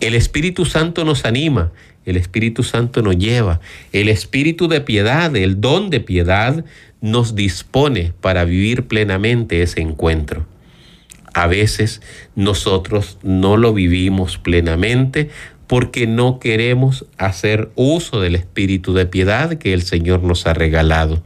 El 0.00 0.14
Espíritu 0.14 0.64
Santo 0.64 1.04
nos 1.04 1.24
anima, 1.24 1.72
el 2.04 2.16
Espíritu 2.16 2.62
Santo 2.62 3.02
nos 3.02 3.16
lleva, 3.16 3.60
el 3.92 4.08
Espíritu 4.08 4.68
de 4.68 4.80
piedad, 4.80 5.34
el 5.36 5.60
don 5.60 5.90
de 5.90 6.00
piedad, 6.00 6.64
nos 7.00 7.34
dispone 7.34 8.12
para 8.20 8.44
vivir 8.44 8.86
plenamente 8.86 9.62
ese 9.62 9.80
encuentro 9.80 10.46
a 11.34 11.46
veces 11.46 12.02
nosotros 12.34 13.18
no 13.22 13.56
lo 13.56 13.72
vivimos 13.72 14.38
plenamente 14.38 15.30
porque 15.66 16.06
no 16.06 16.38
queremos 16.38 17.06
hacer 17.16 17.70
uso 17.74 18.20
del 18.20 18.34
espíritu 18.34 18.92
de 18.92 19.06
piedad 19.06 19.54
que 19.54 19.72
el 19.72 19.82
Señor 19.82 20.22
nos 20.22 20.46
ha 20.46 20.52
regalado. 20.52 21.22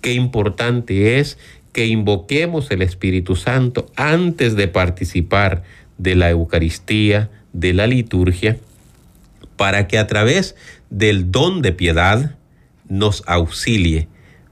Qué 0.00 0.14
importante 0.14 1.18
es 1.18 1.38
que 1.72 1.86
invoquemos 1.86 2.70
el 2.70 2.82
Espíritu 2.82 3.36
Santo 3.36 3.86
antes 3.96 4.56
de 4.56 4.68
participar 4.68 5.62
de 5.98 6.14
la 6.14 6.30
Eucaristía, 6.30 7.30
de 7.52 7.72
la 7.74 7.86
liturgia, 7.86 8.58
para 9.56 9.86
que 9.86 9.98
a 9.98 10.06
través 10.06 10.56
del 10.88 11.30
don 11.30 11.62
de 11.62 11.72
piedad 11.72 12.36
nos 12.88 13.22
auxilie, 13.26 14.08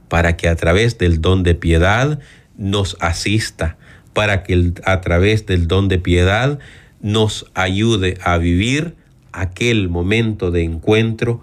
para 0.09 0.37
que 0.37 0.49
a 0.49 0.57
través 0.57 0.99
del 0.99 1.21
don 1.21 1.43
de 1.43 1.55
piedad 1.55 2.21
nos 2.57 2.97
asista, 3.01 3.77
para 4.13 4.43
que 4.43 4.73
a 4.85 5.01
través 5.01 5.47
del 5.47 5.67
don 5.67 5.89
de 5.89 5.99
piedad 5.99 6.59
nos 7.01 7.47
ayude 7.55 8.19
a 8.23 8.37
vivir 8.37 8.97
aquel 9.33 9.89
momento 9.89 10.51
de 10.51 10.65
encuentro 10.65 11.43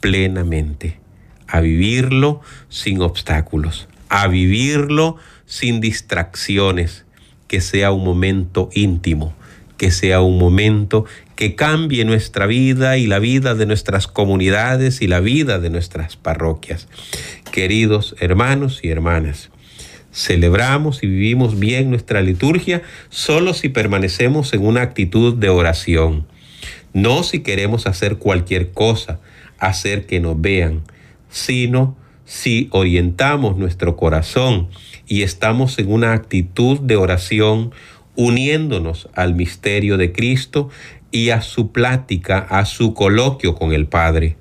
plenamente, 0.00 0.98
a 1.52 1.60
vivirlo 1.60 2.40
sin 2.70 3.02
obstáculos, 3.02 3.86
a 4.08 4.26
vivirlo 4.26 5.18
sin 5.44 5.82
distracciones, 5.82 7.04
que 7.46 7.60
sea 7.60 7.92
un 7.92 8.04
momento 8.04 8.70
íntimo, 8.72 9.34
que 9.76 9.90
sea 9.90 10.22
un 10.22 10.38
momento 10.38 11.04
que 11.36 11.54
cambie 11.54 12.06
nuestra 12.06 12.46
vida 12.46 12.96
y 12.96 13.06
la 13.06 13.18
vida 13.18 13.54
de 13.54 13.66
nuestras 13.66 14.06
comunidades 14.06 15.02
y 15.02 15.08
la 15.08 15.20
vida 15.20 15.58
de 15.58 15.68
nuestras 15.68 16.16
parroquias. 16.16 16.88
Queridos 17.52 18.16
hermanos 18.18 18.80
y 18.82 18.88
hermanas, 18.88 19.50
Celebramos 20.10 21.02
y 21.02 21.06
vivimos 21.06 21.58
bien 21.58 21.90
nuestra 21.90 22.20
liturgia 22.20 22.82
solo 23.08 23.54
si 23.54 23.70
permanecemos 23.70 24.52
en 24.52 24.64
una 24.64 24.82
actitud 24.82 25.34
de 25.34 25.48
oración, 25.48 26.26
no 26.92 27.22
si 27.22 27.40
queremos 27.40 27.86
hacer 27.86 28.16
cualquier 28.16 28.72
cosa, 28.72 29.20
hacer 29.58 30.04
que 30.04 30.20
nos 30.20 30.38
vean, 30.38 30.82
sino 31.32 31.96
si 32.24 32.68
orientamos 32.70 33.56
nuestro 33.56 33.96
corazón 33.96 34.68
y 35.08 35.22
estamos 35.22 35.80
en 35.80 35.90
una 35.90 36.12
actitud 36.12 36.78
de 36.78 36.94
oración 36.94 37.72
uniéndonos 38.14 39.08
al 39.14 39.34
misterio 39.34 39.96
de 39.96 40.12
Cristo 40.12 40.68
y 41.10 41.30
a 41.30 41.42
su 41.42 41.72
plática, 41.72 42.38
a 42.38 42.64
su 42.66 42.94
coloquio 42.94 43.56
con 43.56 43.72
el 43.72 43.86
Padre. 43.86 44.36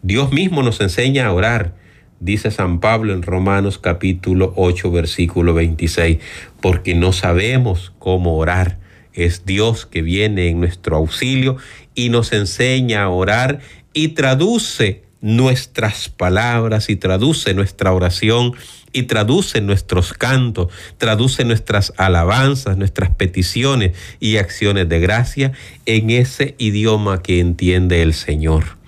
Dios 0.00 0.32
mismo 0.32 0.62
nos 0.62 0.80
enseña 0.80 1.26
a 1.26 1.32
orar 1.32 1.74
dice 2.20 2.50
San 2.50 2.80
Pablo 2.80 3.14
en 3.14 3.22
Romanos 3.22 3.78
capítulo 3.78 4.52
8 4.56 4.90
versículo 4.90 5.54
26, 5.54 6.18
porque 6.60 6.94
no 6.94 7.12
sabemos 7.12 7.92
cómo 7.98 8.36
orar. 8.36 8.78
Es 9.12 9.44
Dios 9.44 9.86
que 9.86 10.02
viene 10.02 10.48
en 10.48 10.60
nuestro 10.60 10.96
auxilio 10.96 11.56
y 11.94 12.10
nos 12.10 12.32
enseña 12.32 13.02
a 13.02 13.08
orar 13.08 13.60
y 13.92 14.08
traduce 14.08 15.02
nuestras 15.20 16.08
palabras 16.08 16.88
y 16.88 16.96
traduce 16.96 17.54
nuestra 17.54 17.92
oración 17.92 18.54
y 18.92 19.04
traduce 19.04 19.60
nuestros 19.60 20.12
cantos, 20.12 20.68
traduce 20.98 21.44
nuestras 21.44 21.92
alabanzas, 21.96 22.76
nuestras 22.76 23.10
peticiones 23.10 23.92
y 24.18 24.38
acciones 24.38 24.88
de 24.88 25.00
gracia 25.00 25.52
en 25.86 26.10
ese 26.10 26.54
idioma 26.58 27.22
que 27.22 27.40
entiende 27.40 28.02
el 28.02 28.14
Señor 28.14 28.80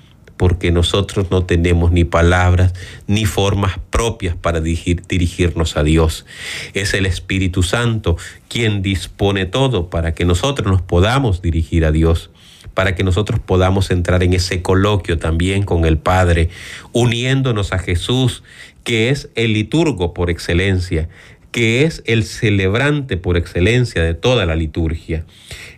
porque 0.42 0.72
nosotros 0.72 1.30
no 1.30 1.44
tenemos 1.44 1.92
ni 1.92 2.02
palabras 2.02 2.74
ni 3.06 3.26
formas 3.26 3.78
propias 3.90 4.34
para 4.34 4.60
dirigirnos 4.60 5.76
a 5.76 5.84
Dios. 5.84 6.26
Es 6.74 6.94
el 6.94 7.06
Espíritu 7.06 7.62
Santo 7.62 8.16
quien 8.48 8.82
dispone 8.82 9.46
todo 9.46 9.88
para 9.88 10.14
que 10.14 10.24
nosotros 10.24 10.66
nos 10.66 10.82
podamos 10.82 11.42
dirigir 11.42 11.84
a 11.84 11.92
Dios 11.92 12.30
para 12.74 12.94
que 12.94 13.04
nosotros 13.04 13.40
podamos 13.40 13.90
entrar 13.90 14.22
en 14.22 14.32
ese 14.32 14.62
coloquio 14.62 15.18
también 15.18 15.62
con 15.62 15.84
el 15.84 15.98
Padre, 15.98 16.48
uniéndonos 16.92 17.72
a 17.72 17.78
Jesús, 17.78 18.42
que 18.84 19.10
es 19.10 19.28
el 19.34 19.52
liturgo 19.52 20.14
por 20.14 20.30
excelencia, 20.30 21.08
que 21.52 21.84
es 21.84 22.02
el 22.06 22.24
celebrante 22.24 23.16
por 23.16 23.36
excelencia 23.36 24.02
de 24.02 24.14
toda 24.14 24.46
la 24.46 24.56
liturgia. 24.56 25.24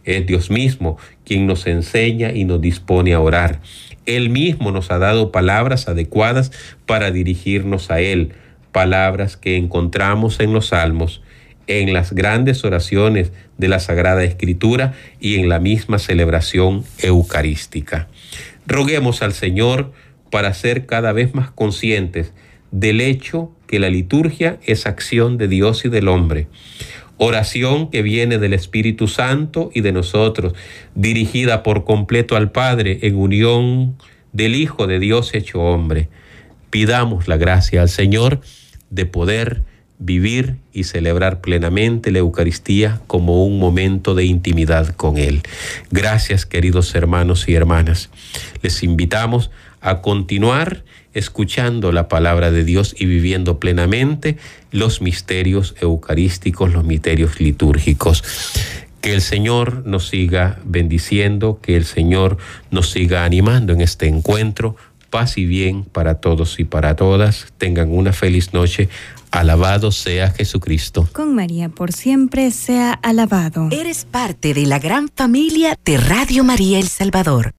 Es 0.05 0.27
Dios 0.27 0.51
mismo 0.51 0.99
quien 1.25 1.47
nos 1.47 1.67
enseña 1.67 2.33
y 2.33 2.45
nos 2.45 2.61
dispone 2.61 3.13
a 3.13 3.21
orar. 3.21 3.61
Él 4.07 4.31
mismo 4.31 4.71
nos 4.71 4.91
ha 4.91 4.99
dado 4.99 5.33
palabras 5.33 5.89
adecuadas 5.89 6.53
para 6.87 7.11
dirigirnos 7.11 7.91
a 7.91 8.01
Él, 8.01 8.33
palabras 8.71 9.37
que 9.37 9.57
encontramos 9.57 10.41
en 10.41 10.53
los 10.53 10.69
salmos, 10.69 11.23
en 11.67 11.93
las 11.93 12.13
grandes 12.13 12.65
oraciones 12.65 13.33
de 13.59 13.69
la 13.69 13.79
Sagrada 13.79 14.25
Escritura 14.25 14.95
y 15.21 15.37
en 15.37 15.49
la 15.49 15.61
misma 15.61 15.99
celebración 15.99 16.85
eucarística. 17.03 18.09
Roguemos 18.67 19.23
al 19.23 19.33
Señor 19.33 19.93
para 20.31 20.53
ser 20.55 20.87
cada 20.87 21.13
vez 21.13 21.35
más 21.35 21.51
conscientes 21.51 22.33
del 22.71 23.01
hecho 23.01 23.53
que 23.67 23.79
la 23.79 23.89
liturgia 23.89 24.59
es 24.65 24.87
acción 24.87 25.39
de 25.39 25.49
Dios 25.49 25.85
y 25.85 25.89
del 25.89 26.09
hombre 26.09 26.49
oración 27.17 27.91
que 27.91 28.03
viene 28.03 28.39
del 28.39 28.55
Espíritu 28.55 29.09
Santo 29.09 29.71
y 29.73 29.81
de 29.81 29.93
nosotros, 29.93 30.55
dirigida 30.95 31.63
por 31.63 31.85
completo 31.85 32.37
al 32.37 32.51
Padre 32.51 32.99
en 33.03 33.17
unión 33.17 33.97
del 34.33 34.55
Hijo 34.55 34.87
de 34.87 34.99
Dios 34.99 35.35
hecho 35.35 35.61
hombre. 35.61 36.09
Pidamos 36.71 37.29
la 37.29 37.37
gracia 37.37 37.83
al 37.83 37.89
Señor 37.89 38.41
de 38.91 39.07
poder 39.07 39.63
vivir 39.99 40.57
y 40.73 40.85
celebrar 40.85 41.41
plenamente 41.41 42.11
la 42.11 42.19
Eucaristía 42.19 43.01
como 43.07 43.45
un 43.45 43.59
momento 43.59 44.15
de 44.15 44.25
intimidad 44.25 44.95
con 44.95 45.19
Él. 45.19 45.43
Gracias 45.91 46.47
queridos 46.47 46.95
hermanos 46.95 47.49
y 47.49 47.55
hermanas. 47.55 48.11
Les 48.63 48.83
invitamos 48.83 49.51
a 49.81 50.01
continuar 50.01 50.85
escuchando 51.15 51.93
la 51.93 52.09
palabra 52.09 52.51
de 52.51 52.65
Dios 52.65 52.95
y 52.99 53.07
viviendo 53.07 53.61
plenamente 53.61 54.37
los 54.73 55.01
misterios 55.01 55.75
eucarísticos, 55.81 56.73
los 56.73 56.85
misterios 56.85 57.41
litúrgicos. 57.41 58.25
Que 59.01 59.15
el 59.15 59.21
Señor 59.21 59.87
nos 59.87 60.09
siga 60.09 60.59
bendiciendo, 60.65 61.61
que 61.63 61.77
el 61.77 61.85
Señor 61.85 62.39
nos 62.71 62.91
siga 62.91 63.25
animando 63.25 63.73
en 63.73 63.83
este 63.83 64.09
encuentro. 64.09 64.77
Paz 65.15 65.39
y 65.39 65.47
bien 65.47 65.85
para 65.85 66.17
todos 66.17 66.59
y 66.59 66.65
para 66.65 66.97
todas. 66.97 67.47
Tengan 67.57 67.93
una 67.93 68.13
feliz 68.13 68.53
noche. 68.53 68.89
Alabado 69.31 69.93
sea 69.93 70.33
Jesucristo. 70.33 71.09
Con 71.13 71.37
María 71.37 71.69
por 71.69 71.93
siempre 71.93 72.51
sea 72.51 72.95
alabado. 72.95 73.69
Eres 73.71 74.07
parte 74.07 74.55
de 74.55 74.67
la 74.67 74.81
gran 74.81 75.09
familia 75.15 75.77
de 75.85 75.99
Radio 75.99 76.43
María 76.43 76.81
El 76.81 76.89
Salvador. 76.89 77.53